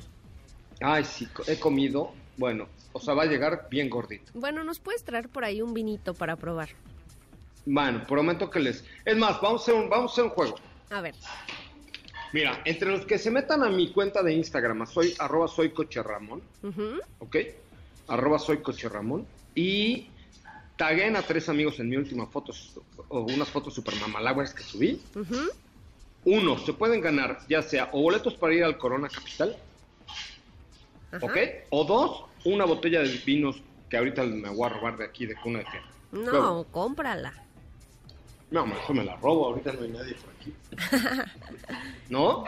[0.82, 4.32] Ay, sí, he comido, bueno, o sea, va a llegar bien gordito.
[4.36, 6.70] Bueno, ¿nos puedes traer por ahí un vinito para probar?
[7.66, 8.86] Bueno, prometo que les...
[9.04, 10.56] Es más, vamos a hacer un, vamos a hacer un juego.
[10.92, 11.16] A ver.
[12.34, 16.04] Mira, entre los que se metan a mi cuenta de Instagram, soy arroba soy coche
[16.04, 16.42] Ramón,
[17.20, 17.38] ¿ok?
[18.08, 20.08] Arroba soy coche Ramón, y
[20.78, 22.54] taguen a tres amigos en mi última foto,
[23.10, 25.02] o unas fotos super mamalagües que subí.
[26.26, 29.56] Uno, se pueden ganar ya sea o boletos para ir al Corona Capital,
[31.22, 31.38] ¿ok?
[31.72, 35.36] O dos, una botella de vinos que ahorita me voy a robar de aquí, de
[35.36, 35.88] Cuna de Tierra.
[36.12, 37.47] No, cómprala.
[38.50, 40.54] No, mejor me la robo, ahorita no hay nadie por aquí.
[42.10, 42.46] ¿No?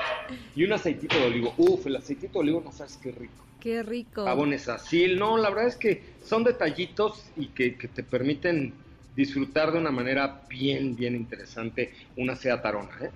[0.55, 1.53] Y un aceitito de olivo.
[1.57, 3.45] Uf, el aceitito de olivo no sabes qué rico.
[3.59, 4.23] Qué rico.
[4.23, 5.15] Jabones así.
[5.15, 8.73] No, la verdad es que son detallitos y que, te permiten
[9.15, 13.11] disfrutar de una manera bien, bien interesante una sea tarona, ¿eh?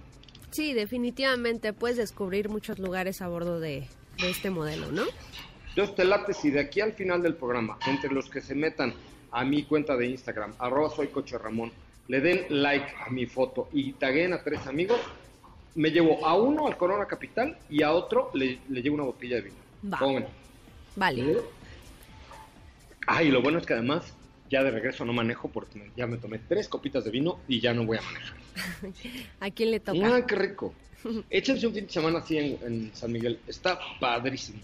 [0.52, 3.88] Sí, definitivamente puedes descubrir muchos lugares a bordo de,
[4.20, 5.04] de este modelo, ¿no?
[5.76, 8.94] Yo te late si de aquí al final del programa, entre los que se metan
[9.32, 11.72] a mi cuenta de Instagram, arroba soy coche Ramón,
[12.08, 15.00] le den like a mi foto y taguen a tres amigos,
[15.76, 19.42] me llevo a uno al Corona Capital y a otro le, llevo una botella de
[19.42, 19.56] vino.
[19.92, 20.28] Va.
[20.96, 21.38] Vale.
[23.08, 24.14] Ay, lo bueno es que además
[24.50, 27.74] ya de regreso no manejo porque ya me tomé tres copitas de vino y ya
[27.74, 28.38] no voy a manejar.
[29.40, 30.16] ¿A quién le toca?
[30.16, 30.74] Ah, qué rico.
[31.30, 33.40] Échense un fin de semana así en San Miguel.
[33.48, 34.60] Está padrísimo.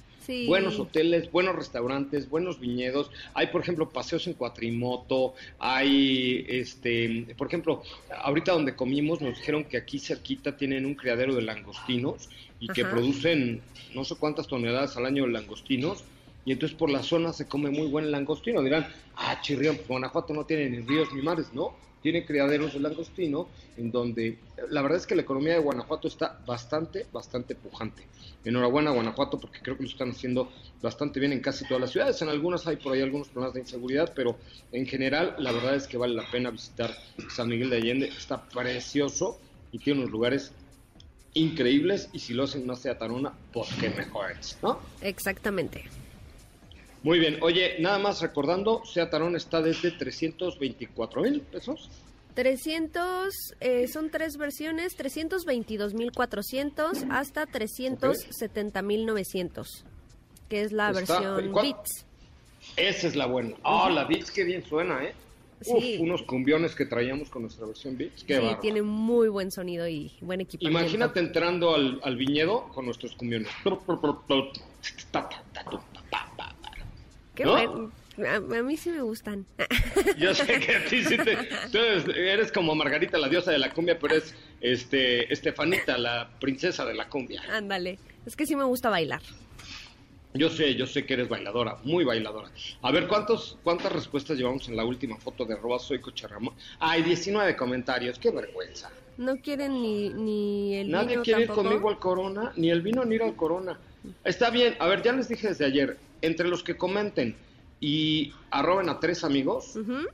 [0.46, 3.10] Buenos hoteles, buenos restaurantes, buenos viñedos.
[3.34, 5.34] Hay, por ejemplo, paseos en cuatrimoto.
[5.58, 7.82] Hay, este, por ejemplo,
[8.16, 12.86] ahorita donde comimos nos dijeron que aquí cerquita tienen un criadero de langostinos y que
[12.86, 13.62] producen
[13.96, 16.04] no sé cuántas toneladas al año de langostinos.
[16.46, 18.62] Y entonces por la zona se come muy buen langostino.
[18.62, 21.74] Dirán, ah, Chirrión, pues Guanajuato no tiene ni ríos ni mares, ¿no?
[22.02, 24.38] Tiene criaderos de langostino, en donde
[24.70, 28.04] la verdad es que la economía de Guanajuato está bastante, bastante pujante.
[28.46, 30.50] Enhorabuena Guanajuato porque creo que lo están haciendo
[30.82, 32.22] bastante bien en casi todas las ciudades.
[32.22, 34.38] En algunas hay por ahí algunos problemas de inseguridad, pero
[34.72, 36.92] en general la verdad es que vale la pena visitar
[37.30, 38.08] San Miguel de Allende.
[38.08, 39.40] Está precioso
[39.72, 40.54] y tiene unos lugares
[41.34, 44.80] increíbles y si lo hacen una Seat Arona, pues qué mejores, ¿no?
[45.02, 45.84] Exactamente.
[47.04, 51.90] Muy bien, oye, nada más recordando, Seat Arona está desde 324 mil pesos.
[52.34, 59.84] 300, eh, son tres versiones, 322.400 hasta 370.900,
[60.50, 61.54] que es la Está- versión.
[61.54, 62.06] Beats.
[62.76, 63.56] Esa es la buena.
[63.64, 65.14] Ah, la Beats, qué bien suena, ¿eh?
[65.62, 65.96] Sí.
[65.98, 69.88] Uf, unos cumbiones que traíamos con nuestra versión Beats, qué Sí, tiene muy buen sonido
[69.88, 70.80] y buen equipamiento.
[70.80, 73.50] Imagínate entrando al, al viñedo con nuestros cumbiones.
[77.40, 77.52] Qué ¿no?
[77.52, 77.92] bueno.
[78.28, 79.46] A, a mí sí me gustan.
[80.18, 81.38] Yo sé que a ti sí te...
[81.72, 86.30] tú eres, eres como Margarita, la diosa de la cumbia, pero es este, Estefanita, la
[86.42, 87.42] princesa de la cumbia.
[87.50, 87.98] Ándale.
[88.26, 89.22] Es que sí me gusta bailar.
[90.34, 92.52] Yo sé, yo sé que eres bailadora, muy bailadora.
[92.82, 96.56] A ver, ¿cuántos, ¿cuántas respuestas llevamos en la última foto de arroba soy Ramón?
[96.78, 98.92] Ay, 19 comentarios, qué vergüenza.
[99.18, 101.62] No quieren ni, ni el Nadie vino quiere tampoco.
[101.62, 103.80] ir conmigo al Corona, ni el vino ni ir al Corona.
[104.26, 107.36] Está bien, a ver, ya les dije desde ayer, entre los que comenten
[107.80, 110.08] y arroben a tres amigos, Ujú.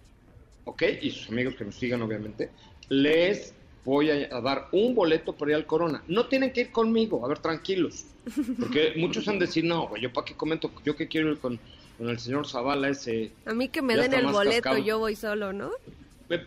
[0.65, 0.83] ¿ok?
[1.01, 2.49] Y sus amigos que nos sigan, obviamente,
[2.89, 6.03] les voy a, dar un boleto para ir al Corona.
[6.07, 8.05] No tienen que ir conmigo, a ver, tranquilos.
[8.59, 11.37] Porque muchos han de decir, no, güey, yo para qué comento, yo que quiero ir
[11.39, 11.59] con,
[11.97, 13.31] con el señor Zavala, ese...
[13.45, 14.83] A mí que me den el boleto, cascado.
[14.83, 15.71] yo voy solo, ¿no?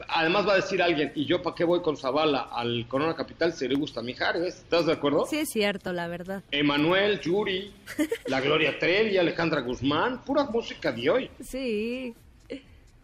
[0.08, 3.52] Además va a decir alguien, ¿y yo para qué voy con Zavala al Corona Capital
[3.52, 4.56] si le gusta Mijares?
[4.56, 5.26] ¿Estás de acuerdo?
[5.26, 6.42] Sí es cierto, la verdad.
[6.50, 7.72] Emanuel, Yuri,
[8.26, 11.30] la Gloria Trevi, Alejandra Guzmán, pura música de hoy.
[11.40, 12.14] Sí.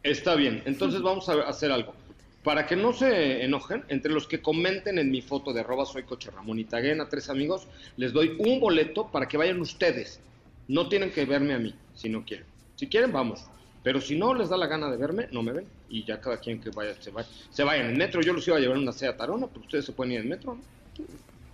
[0.03, 1.95] Está bien, entonces vamos a hacer algo.
[2.43, 6.03] Para que no se enojen, entre los que comenten en mi foto de arroba soy
[6.03, 10.21] coche Ramón y taguen a tres amigos, les doy un boleto para que vayan ustedes.
[10.69, 12.47] No tienen que verme a mí, si no quieren.
[12.77, 13.47] Si quieren, vamos.
[13.85, 15.67] Pero si no les da la gana de verme, no me ven.
[15.89, 17.29] Y ya cada quien que vaya, se vaya.
[17.51, 18.21] Se vayan en metro.
[18.23, 20.55] Yo los iba a llevar una Seat Arona, pero ustedes se pueden ir en metro.
[20.55, 21.05] ¿no?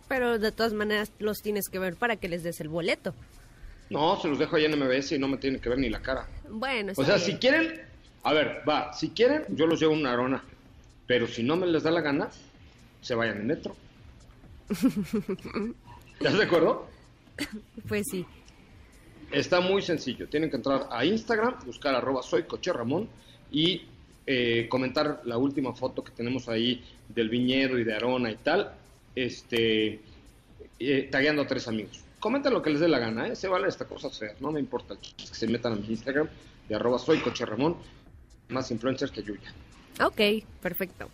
[0.09, 3.15] Pero de todas maneras los tienes que ver para que les des el boleto.
[3.91, 6.01] No, se los dejo ahí en MBS y no me tienen que ver ni la
[6.01, 6.29] cara.
[6.49, 7.27] Bueno, O sea, bien.
[7.27, 7.81] si quieren,
[8.23, 10.45] a ver, va, si quieren, yo los llevo en una arona.
[11.09, 12.29] Pero si no me les da la gana,
[13.03, 13.75] se vayan en metro.
[14.71, 16.87] ¿Estás de acuerdo?
[17.89, 18.25] Pues sí.
[19.33, 20.29] Está muy sencillo.
[20.29, 23.09] Tienen que entrar a Instagram, buscar arroba soy coche Ramón
[23.53, 23.83] y
[24.27, 28.73] eh, comentar la última foto que tenemos ahí del viñedo y de Arona y tal,
[29.15, 30.01] este,
[30.79, 32.01] eh, tagueando a tres amigos.
[32.19, 33.37] Comenten lo que les dé la gana, ¿eh?
[33.37, 34.97] se vale esta cosa fea, no me importa.
[34.97, 36.29] Que se metan a mi Instagram
[36.69, 37.77] de arroba soy coche Ramón,
[38.49, 39.55] más influencers que Yuya.
[40.05, 41.09] Ok, perfecto.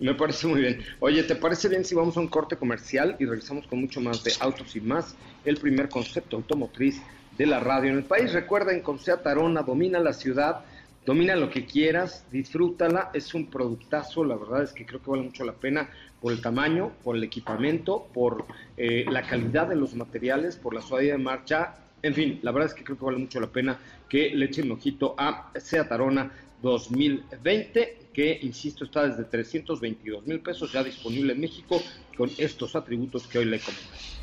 [0.00, 0.82] Me parece muy bien.
[1.00, 4.24] Oye, ¿te parece bien si vamos a un corte comercial y regresamos con mucho más
[4.24, 5.14] de Autos y más?
[5.44, 7.02] El primer concepto automotriz
[7.36, 8.32] de la radio en el país.
[8.32, 10.64] Recuerden, con Seat Arona domina la ciudad,
[11.04, 13.10] domina lo que quieras, disfrútala.
[13.14, 15.88] Es un productazo, la verdad es que creo que vale mucho la pena
[16.20, 18.44] por el tamaño, por el equipamiento, por
[18.76, 21.74] eh, la calidad de los materiales, por la suavidad de marcha.
[22.02, 24.66] En fin, la verdad es que creo que vale mucho la pena que le echen
[24.66, 26.30] un ojito a Seat Arona
[26.62, 31.82] 2020, que insisto está desde 322 mil pesos ya disponible en México
[32.16, 34.19] con estos atributos que hoy le comenté.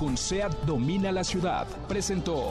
[0.00, 2.48] Con SEAT Domina la Ciudad, presentó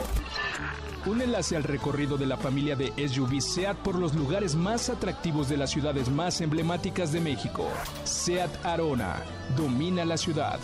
[1.08, 5.50] un enlace al recorrido de la familia de SUV SEAT por los lugares más atractivos
[5.50, 7.68] de las ciudades más emblemáticas de México.
[8.04, 9.24] SEAT Arona,
[9.58, 10.60] domina la ciudad.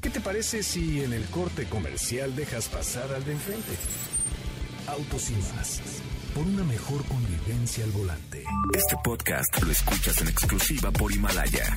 [0.00, 3.72] ¿Qué te parece si en el corte comercial dejas pasar al de enfrente?
[4.86, 5.80] Autos y más.
[6.32, 8.44] Por una mejor convivencia al volante.
[8.72, 11.76] Este podcast lo escuchas en exclusiva por Himalaya.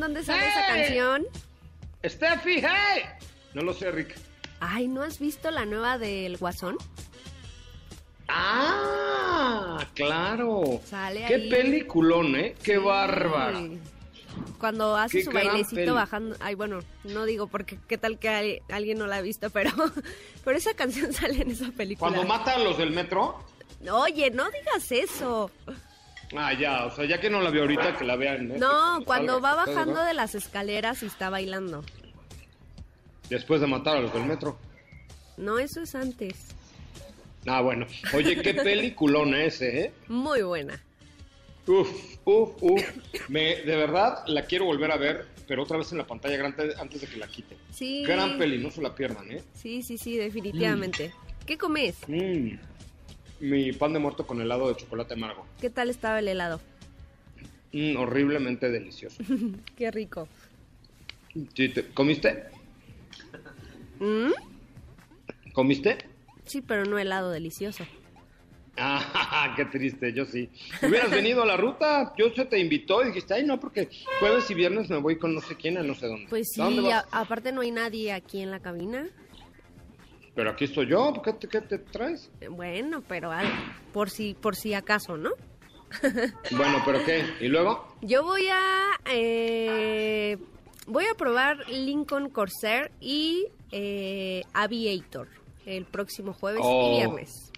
[0.00, 0.82] Dónde sale esa ¡Hey!
[0.84, 1.26] canción.
[2.04, 2.60] ¡Steffi!
[2.62, 3.02] ¡Hey!
[3.54, 4.16] No lo sé, Rick.
[4.60, 6.76] Ay, ¿no has visto la nueva del Guasón?
[8.28, 9.84] ¡Ah!
[9.94, 10.80] ¡Claro!
[10.84, 11.50] Sale ¡Qué ahí.
[11.50, 12.54] peliculón, eh!
[12.62, 13.58] ¡Qué bárbaro!
[13.58, 13.78] Sí.
[14.58, 16.36] Cuando hace Qué su bailecito bajando.
[16.40, 19.70] Ay, bueno, no digo porque qué tal que al- alguien no la ha visto, pero,
[20.44, 22.10] pero esa canción sale en esa película.
[22.10, 23.42] Cuando mata a los del metro.
[23.90, 25.50] Oye, no digas eso.
[26.36, 28.52] Ah, ya, o sea, ya que no la veo ahorita, que la vean.
[28.52, 28.58] ¿eh?
[28.58, 31.84] No, cuando va ¿Estás de bajando de las escaleras y está bailando.
[33.28, 34.58] Después de matar a los del metro.
[35.36, 36.36] No, eso es antes.
[37.46, 37.86] Ah, bueno.
[38.14, 39.92] Oye, qué peliculón ese, ¿eh?
[40.08, 40.80] Muy buena.
[41.66, 41.88] Uf,
[42.24, 42.82] uf, uf.
[43.28, 46.74] Me, de verdad la quiero volver a ver, pero otra vez en la pantalla grande
[46.78, 47.56] antes de que la quite.
[47.72, 48.04] Sí.
[48.04, 49.42] Gran peli, no se la pierdan, ¿eh?
[49.54, 51.12] Sí, sí, sí, definitivamente.
[51.46, 51.96] ¿Qué comes?
[52.08, 52.54] Mm.
[53.40, 55.46] Mi pan de muerto con helado de chocolate amargo.
[55.60, 56.60] ¿Qué tal estaba el helado?
[57.72, 59.22] Mm, horriblemente delicioso.
[59.76, 60.28] Qué rico.
[61.54, 62.44] Sí, te- ¿Comiste?
[63.98, 64.32] ¿Mm?
[65.52, 65.98] ¿Comiste?
[66.44, 67.84] Sí, pero no helado delicioso.
[68.82, 70.48] Ah, qué triste, yo sí.
[70.80, 74.50] Hubieras venido a la ruta, yo se te invitó y dijiste, ay, no, porque jueves
[74.50, 76.28] y viernes me voy con no sé quién a no sé dónde.
[76.30, 77.04] Pues ¿A dónde sí, vas?
[77.10, 79.06] a- aparte no hay nadie aquí en la cabina.
[80.34, 82.30] Pero aquí estoy yo, ¿qué te, qué te traes?
[82.50, 83.52] Bueno, pero al-
[83.92, 85.30] por si por si acaso, ¿no?
[86.52, 87.24] Bueno, ¿pero qué?
[87.40, 87.96] ¿Y luego?
[88.00, 90.38] Yo voy a eh,
[90.86, 95.28] voy a probar Lincoln Corsair y eh, Aviator
[95.66, 96.92] el próximo jueves Oh.
[96.94, 97.50] y viernes.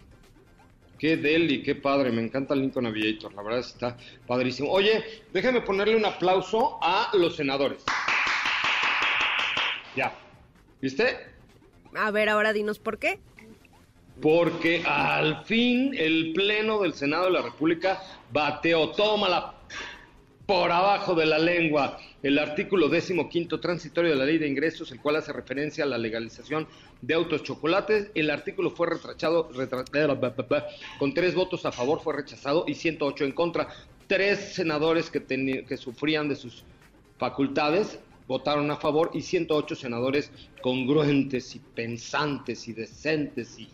[0.98, 3.96] Qué deli, qué padre, me encanta Lincoln Aviator, la verdad está
[4.26, 4.70] padrísimo.
[4.70, 7.84] Oye, déjame ponerle un aplauso a los senadores.
[9.96, 10.14] Ya,
[10.80, 11.31] ¿viste?
[11.94, 13.18] A ver, ahora dinos por qué.
[14.20, 18.00] Porque al fin el Pleno del Senado de la República
[18.32, 19.54] bateó, tómala
[20.46, 24.90] por abajo de la lengua, el artículo décimo quinto transitorio de la Ley de Ingresos,
[24.92, 26.66] el cual hace referencia a la legalización
[27.00, 28.10] de autos chocolates.
[28.14, 29.84] El artículo fue retrachado, retra-
[30.98, 33.68] con tres votos a favor fue rechazado y 108 en contra.
[34.06, 35.24] Tres senadores que,
[35.66, 36.64] que sufrían de sus
[37.18, 37.98] facultades
[38.32, 40.30] votaron a favor y 108 senadores
[40.62, 43.68] congruentes y pensantes y decentes y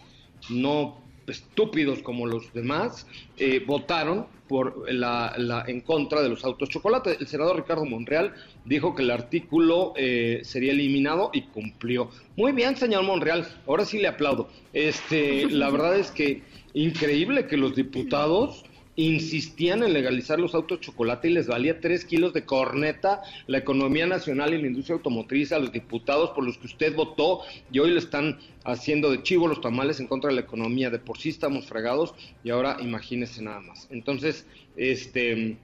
[0.50, 3.06] no estúpidos como los demás
[3.36, 7.18] eh, votaron por la, la- en contra de los autos chocolate.
[7.20, 8.32] El senador Ricardo Monreal
[8.64, 12.08] dijo que el artículo eh, sería eliminado y cumplió.
[12.36, 13.46] Muy bien, señor Monreal.
[13.66, 14.48] Ahora sí le aplaudo.
[14.72, 16.42] Este, la verdad es que
[16.72, 18.64] increíble que los diputados
[18.98, 24.06] insistían en legalizar los autos chocolate y les valía tres kilos de corneta la economía
[24.06, 27.92] nacional y la industria automotriz a los diputados por los que usted votó y hoy
[27.92, 30.90] le están haciendo de chivo los tamales en contra de la economía.
[30.90, 33.86] De por sí estamos fregados y ahora imagínese nada más.
[33.92, 34.46] Entonces,
[34.76, 35.56] este,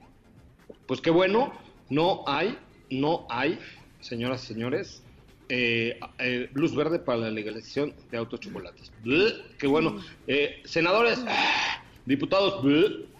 [0.85, 1.51] pues qué bueno,
[1.89, 2.57] no hay,
[2.89, 3.59] no hay,
[3.99, 5.03] señoras y señores,
[5.49, 8.93] eh, eh, luz verde para la legalización de autos chocolates.
[9.03, 9.97] Bleh, qué bueno.
[10.25, 11.19] Eh, senadores,
[12.05, 13.13] diputados, bleh.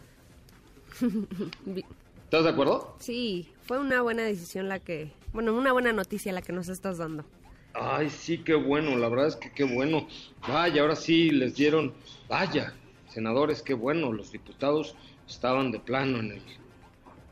[2.25, 2.95] ¿estás de acuerdo?
[2.99, 6.97] Sí, fue una buena decisión la que, bueno, una buena noticia la que nos estás
[6.97, 7.25] dando.
[7.73, 10.07] Ay, sí, qué bueno, la verdad es que qué bueno.
[10.47, 11.93] Vaya, ahora sí les dieron,
[12.29, 12.73] vaya,
[13.09, 14.95] senadores, qué bueno, los diputados
[15.27, 16.41] estaban de plano en el,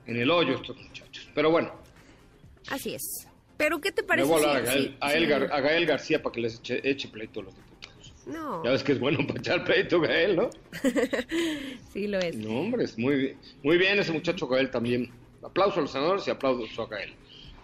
[0.07, 1.30] en el hoyo estos muchachos.
[1.34, 1.72] Pero bueno,
[2.70, 3.28] Así es.
[3.57, 4.28] Pero ¿qué te le parece?
[4.30, 4.84] voy a hablar a Gael,
[5.28, 7.72] si- a, a Gael García para que les eche, eche pleito a los diputados.
[8.26, 10.49] No, Ya ves que es bueno para echar pleito, Gael, ¿no?
[11.93, 12.36] sí lo es.
[12.36, 13.38] No, hombre, es muy bien.
[13.63, 15.11] Muy bien ese muchacho Gael también.
[15.41, 17.13] Aplauso a los senadores y aplauso a Gael.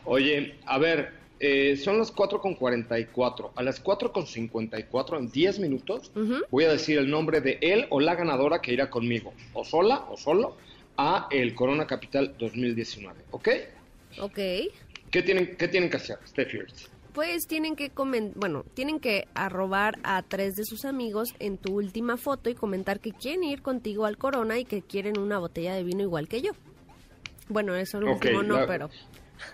[0.05, 3.51] Oye, a ver, eh, son las 4.44.
[3.55, 6.11] A las 4.54, en 10 minutos,
[6.49, 10.05] voy a decir el nombre de él o la ganadora que irá conmigo, o sola
[10.09, 10.57] o solo,
[10.97, 13.21] a el Corona Capital 2019.
[13.31, 13.49] ¿Ok?
[14.19, 14.39] Ok.
[15.11, 16.59] ¿Qué tienen, qué tienen que hacer, Steffi?
[17.19, 17.91] Pues tienen que
[18.35, 23.01] bueno, tienen que arrobar a tres de sus amigos en tu última foto y comentar
[23.01, 26.41] que quieren ir contigo al Corona y que quieren una botella de vino igual que
[26.41, 26.53] yo.
[27.49, 28.89] Bueno, eso el Ok, último no, la- pero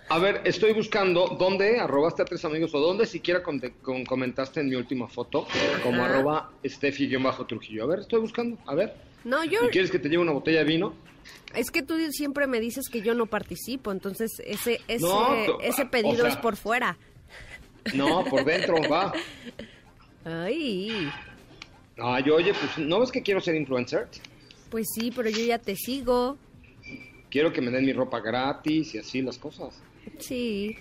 [0.10, 4.60] A ver, estoy buscando dónde arrobaste a tres amigos o dónde siquiera conte- con- comentaste
[4.60, 5.48] en mi última foto
[5.82, 6.14] como Ajá.
[6.20, 7.84] arroba Steffi-Trujillo.
[7.84, 8.94] A ver, estoy buscando, a ver.
[9.24, 10.94] no, yo ¿Y quieres que te lleve una botella de vino?
[11.56, 15.82] es que tú siempre me dices que yo no participo, entonces ese ese No, ese
[15.82, 17.00] o pedido sea- es por fuera.
[17.94, 19.14] No, por dentro, va.
[20.24, 21.10] Ay,
[21.98, 24.08] Ay, oye, pues, ¿no ves que quiero ser influencer?
[24.70, 26.38] pues sí, pero yo ya te sigo.
[27.30, 29.82] Quiero que me den mi ropa gratis y así las cosas.
[30.20, 30.76] Sí.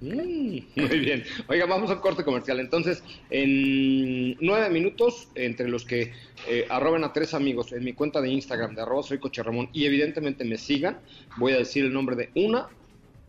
[0.00, 1.24] Mm, muy bien.
[1.48, 2.60] Oiga, vamos al corte comercial.
[2.60, 6.12] Entonces, en nueve minutos, entre los que
[6.46, 9.70] eh, arroben a tres amigos en mi cuenta de Instagram de arroba soy Coche Ramón
[9.72, 10.98] y evidentemente me sigan,
[11.38, 12.68] voy a decir el nombre de una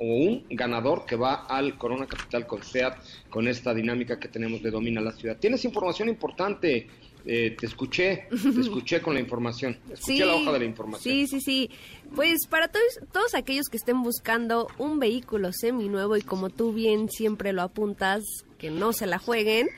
[0.01, 2.97] o un ganador que va al Corona Capital con SEAT
[3.29, 5.37] con esta dinámica que tenemos de Domina la Ciudad.
[5.37, 6.87] Tienes información importante.
[7.23, 9.77] eh, te escuché, te escuché con la información.
[9.91, 11.03] Escuché la hoja de la información.
[11.03, 11.69] Sí, sí, sí.
[12.15, 17.07] Pues para todos, todos aquellos que estén buscando un vehículo seminuevo y como tú bien
[17.07, 18.23] siempre lo apuntas,
[18.57, 19.69] que no se la jueguen,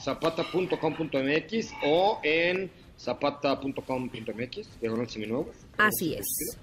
[0.03, 5.55] Zapata.com.mx o en zapata.com.mx, diagonal seminuevos.
[5.77, 6.57] Así es.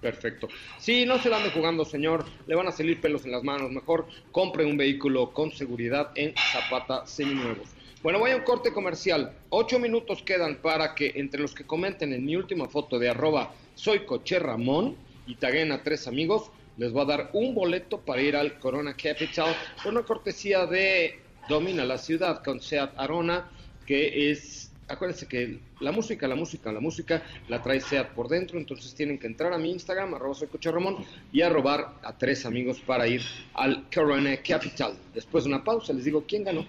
[0.00, 0.48] Perfecto.
[0.78, 2.24] Sí, no se ande jugando, señor.
[2.46, 3.70] Le van a salir pelos en las manos.
[3.70, 7.68] Mejor compre un vehículo con seguridad en Zapata Seminuevos.
[8.02, 9.32] Bueno, voy a un corte comercial.
[9.50, 13.52] Ocho minutos quedan para que entre los que comenten en mi última foto de arroba
[13.74, 14.96] soy coche Ramón
[15.26, 18.94] y taguen a tres amigos, les voy a dar un boleto para ir al Corona
[18.94, 23.50] Capital por una cortesía de Domina la Ciudad con Seat Arona,
[23.84, 28.58] que es acuérdense que la música, la música, la música la trae SEAT por dentro,
[28.58, 32.16] entonces tienen que entrar a mi Instagram, arroba soy Coche Ramón, y a robar a
[32.16, 33.22] tres amigos para ir
[33.54, 34.94] al Corona Capital.
[35.14, 36.66] Después de una pausa les digo quién ganó.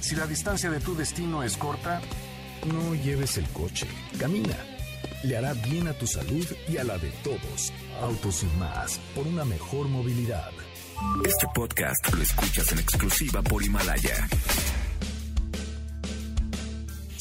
[0.00, 2.02] Si la distancia de tu destino es corta,
[2.66, 3.86] no lleves el coche,
[4.18, 4.56] camina.
[5.22, 7.72] Le hará bien a tu salud y a la de todos.
[8.02, 10.50] Autos y más, por una mejor movilidad.
[11.24, 14.28] Este podcast lo escuchas en exclusiva por Himalaya.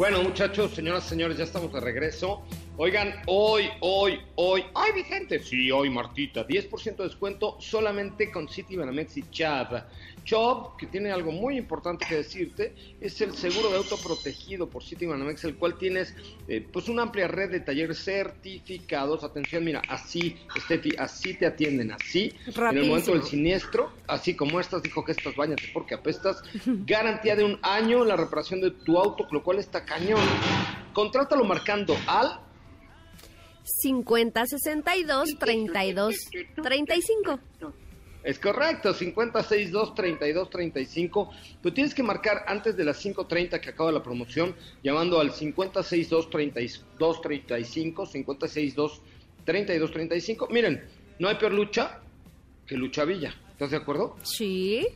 [0.00, 2.42] Bueno, muchachos, señoras, señores, ya estamos de regreso.
[2.82, 5.38] Oigan, hoy, hoy, hoy, ¡ay, Vicente!
[5.38, 9.84] Sí, hoy, Martita, 10% de descuento solamente con City Banamex y Chad.
[10.24, 14.82] Chubb, que tiene algo muy importante que decirte, es el seguro de auto protegido por
[14.82, 16.14] City Banamex, el cual tienes
[16.48, 19.24] eh, pues una amplia red de talleres certificados.
[19.24, 24.58] Atención, mira, así, Steffi, así te atienden, así, en el momento del siniestro, así como
[24.58, 26.42] estas, dijo que estas bañate porque apestas,
[26.86, 30.24] garantía de un año la reparación de tu auto, lo cual está cañón.
[30.94, 32.48] Contrátalo marcando al
[33.64, 36.16] 50 62 32
[36.62, 37.40] 35.
[38.22, 41.30] Es correcto, 562 32 35.
[41.62, 46.28] Pero tienes que marcar antes de las 5:30 que acaba la promoción, llamando al 562
[46.28, 49.02] 32 35, 562
[49.44, 50.48] 32 35.
[50.50, 50.84] Miren,
[51.18, 52.00] no hay peor lucha
[52.66, 53.34] que lucha Villa.
[53.52, 54.16] ¿Estás de acuerdo?
[54.22, 54.86] Sí.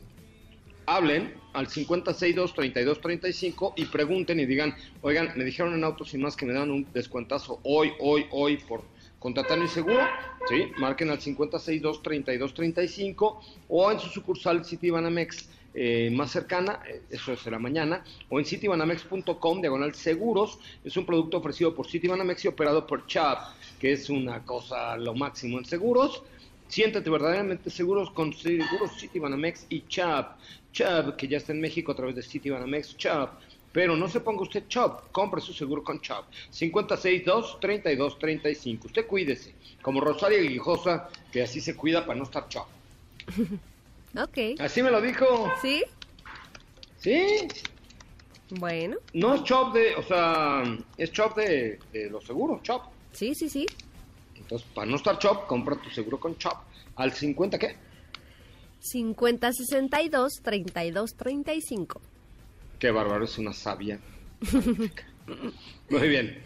[0.85, 6.17] Hablen al 562 32 35 y pregunten y digan, oigan, me dijeron en Autos y
[6.17, 8.83] más que me dan un descuentazo hoy, hoy, hoy por
[9.19, 10.05] contratar mi seguro,
[10.47, 10.71] ¿sí?
[10.77, 17.35] Marquen al 562 32 35 o en su sucursal Citibanamex eh, más cercana, eh, eso
[17.35, 22.87] será mañana, o en citibanamex.com, diagonal seguros, es un producto ofrecido por Citibanamex y operado
[22.87, 23.39] por Chap,
[23.77, 26.23] que es una cosa lo máximo en seguros.
[26.67, 30.37] Siéntate verdaderamente seguros con Seguros Citibanamex y Chap.
[30.73, 33.39] Chap, que ya está en México a través de Citibanamex, Chap.
[33.75, 36.27] Pero no se ponga usted Chop, compre su seguro con Chop.
[36.53, 38.85] 562-3235.
[38.85, 42.67] Usted cuídese, como Rosario Guijosa, que así se cuida para no estar Chop.
[44.17, 44.37] ok.
[44.59, 45.51] Así me lo dijo.
[45.61, 45.83] ¿Sí?
[46.99, 47.49] Sí.
[48.51, 48.95] Bueno.
[49.11, 50.63] No es Chop de, o sea,
[50.97, 52.83] es Chop de, de los seguros, Chop.
[53.11, 53.65] Sí, sí, sí.
[54.35, 56.57] Entonces, para no estar Chop, compra tu seguro con Chop.
[56.95, 57.75] ¿Al 50 qué?
[58.79, 62.01] 50 62 32 35.
[62.79, 63.99] Qué bárbaro, es una sabia.
[65.89, 66.37] Muy bien.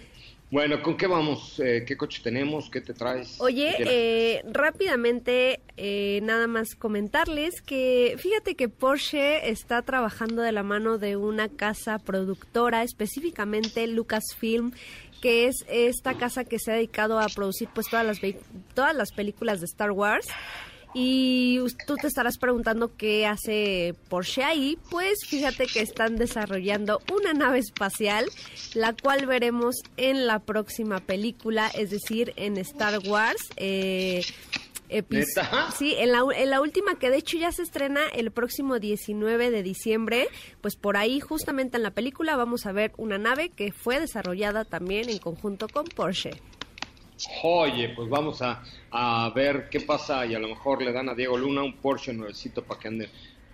[0.52, 1.60] Bueno, ¿con qué vamos?
[1.60, 2.72] Eh, ¿Qué coche tenemos?
[2.72, 3.40] ¿Qué te traes?
[3.40, 10.64] Oye, eh, rápidamente, eh, nada más comentarles que fíjate que Porsche está trabajando de la
[10.64, 14.72] mano de una casa productora, específicamente Lucasfilm,
[15.22, 18.20] que es esta casa que se ha dedicado a producir pues todas las,
[18.74, 20.28] todas las películas de Star Wars.
[20.94, 24.78] Y tú te estarás preguntando qué hace Porsche ahí.
[24.90, 28.26] Pues fíjate que están desarrollando una nave espacial,
[28.74, 33.50] la cual veremos en la próxima película, es decir, en Star Wars.
[33.58, 34.24] Eh,
[35.78, 39.52] Sí, en la, en la última que de hecho ya se estrena el próximo 19
[39.52, 40.28] de diciembre,
[40.62, 44.66] pues por ahí justamente en la película vamos a ver una nave que fue desarrollada
[44.66, 46.32] también en conjunto con Porsche.
[47.44, 51.16] Oye, pues vamos a, a ver qué pasa y a lo mejor le dan a
[51.16, 53.10] Diego Luna un Porsche nuevecito para que ande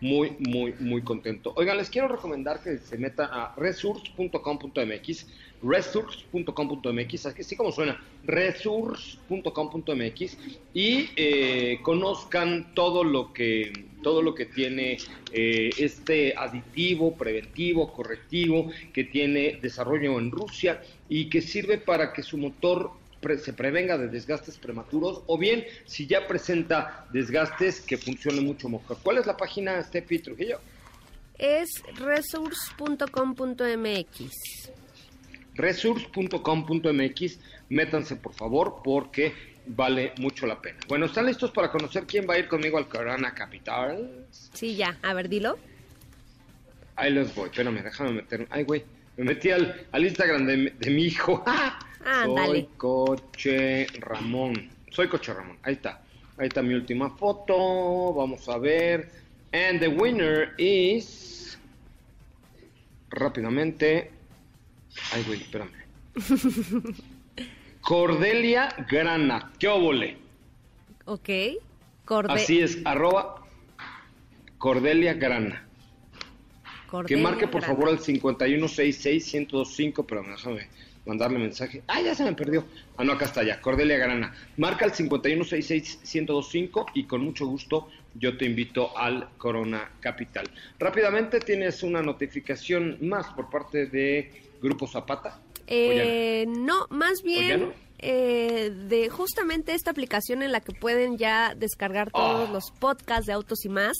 [0.05, 1.51] muy, muy, muy contento.
[1.55, 5.27] Oigan, les quiero recomendar que se metan a resource.com.mx,
[5.63, 10.37] resource.com.mx, así como suena, resource.com.mx
[10.73, 14.97] y eh, conozcan todo lo que todo lo que tiene
[15.33, 22.21] eh, este aditivo, preventivo, correctivo, que tiene desarrollo en Rusia y que sirve para que
[22.21, 22.91] su motor
[23.37, 28.97] se prevenga de desgastes prematuros o bien si ya presenta desgastes que funcione mucho mejor.
[29.01, 30.59] ¿Cuál es la página, Steffi Trujillo?
[31.37, 31.67] Es
[31.97, 34.71] resource.com.mx.
[35.55, 39.33] Resource.com.mx, métanse por favor porque
[39.67, 40.79] vale mucho la pena.
[40.87, 44.27] Bueno, ¿están listos para conocer quién va a ir conmigo al Corona Capital?
[44.31, 44.97] Sí, ya.
[45.01, 45.57] A ver, dilo.
[46.95, 47.49] Ahí les voy.
[47.49, 48.47] Espérame, déjame meter.
[48.49, 48.83] Ay, güey.
[49.17, 51.43] Me metí al, al Instagram de, de mi hijo.
[52.05, 54.69] Soy Coche Ramón.
[54.91, 55.57] Soy Coche Ramón.
[55.63, 56.03] Ahí está.
[56.37, 58.13] Ahí está mi última foto.
[58.13, 59.09] Vamos a ver.
[59.51, 61.57] And the winner is.
[63.09, 64.11] Rápidamente.
[65.13, 65.71] Ay, güey, espérame.
[67.81, 69.51] Cordelia Grana.
[69.57, 70.17] ¿Qué óvole?
[71.05, 71.29] Ok.
[72.29, 73.43] Así es, arroba
[74.59, 75.65] Cordelia Grana.
[77.07, 80.67] que marque por favor al 5166-1025, pero déjame
[81.05, 81.83] mandarle mensaje.
[81.87, 82.65] Ah, ya se me perdió.
[82.97, 83.61] Ah, no, acá está ya.
[83.61, 84.33] Cordelia Grana.
[84.57, 90.49] Marca el 5166-1025 y con mucho gusto yo te invito al Corona Capital.
[90.79, 94.31] Rápidamente tienes una notificación más por parte de
[94.61, 95.41] Grupo Zapata.
[95.67, 96.87] Eh, no?
[96.89, 102.51] más bien eh, de justamente esta aplicación en la que pueden ya descargar todos ah.
[102.51, 103.97] los podcasts de autos y más,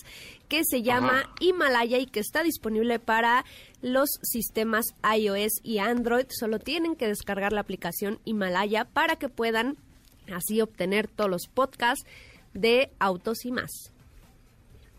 [0.47, 3.45] que se llama Himalaya y que está disponible para
[3.81, 6.25] los sistemas iOS y Android.
[6.29, 9.77] Solo tienen que descargar la aplicación Himalaya para que puedan
[10.33, 12.05] así obtener todos los podcasts
[12.53, 13.91] de autos y más.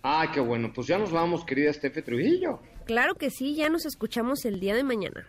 [0.03, 0.73] Ah, qué bueno.
[0.73, 2.61] Pues ya nos vamos, querida Estefe Trujillo.
[2.85, 5.27] Claro que sí, ya nos escuchamos el día de mañana.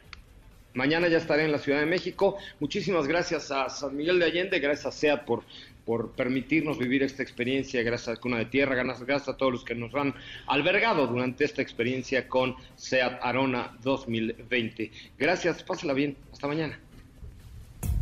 [0.73, 2.37] Mañana ya estaré en la Ciudad de México.
[2.59, 5.43] Muchísimas gracias a San Miguel de Allende, gracias a SEAT por,
[5.85, 9.75] por permitirnos vivir esta experiencia, gracias a Cuna de Tierra, gracias a todos los que
[9.75, 10.13] nos han
[10.47, 14.91] albergado durante esta experiencia con SEAT Arona 2020.
[15.17, 16.79] Gracias, pásala bien, hasta mañana.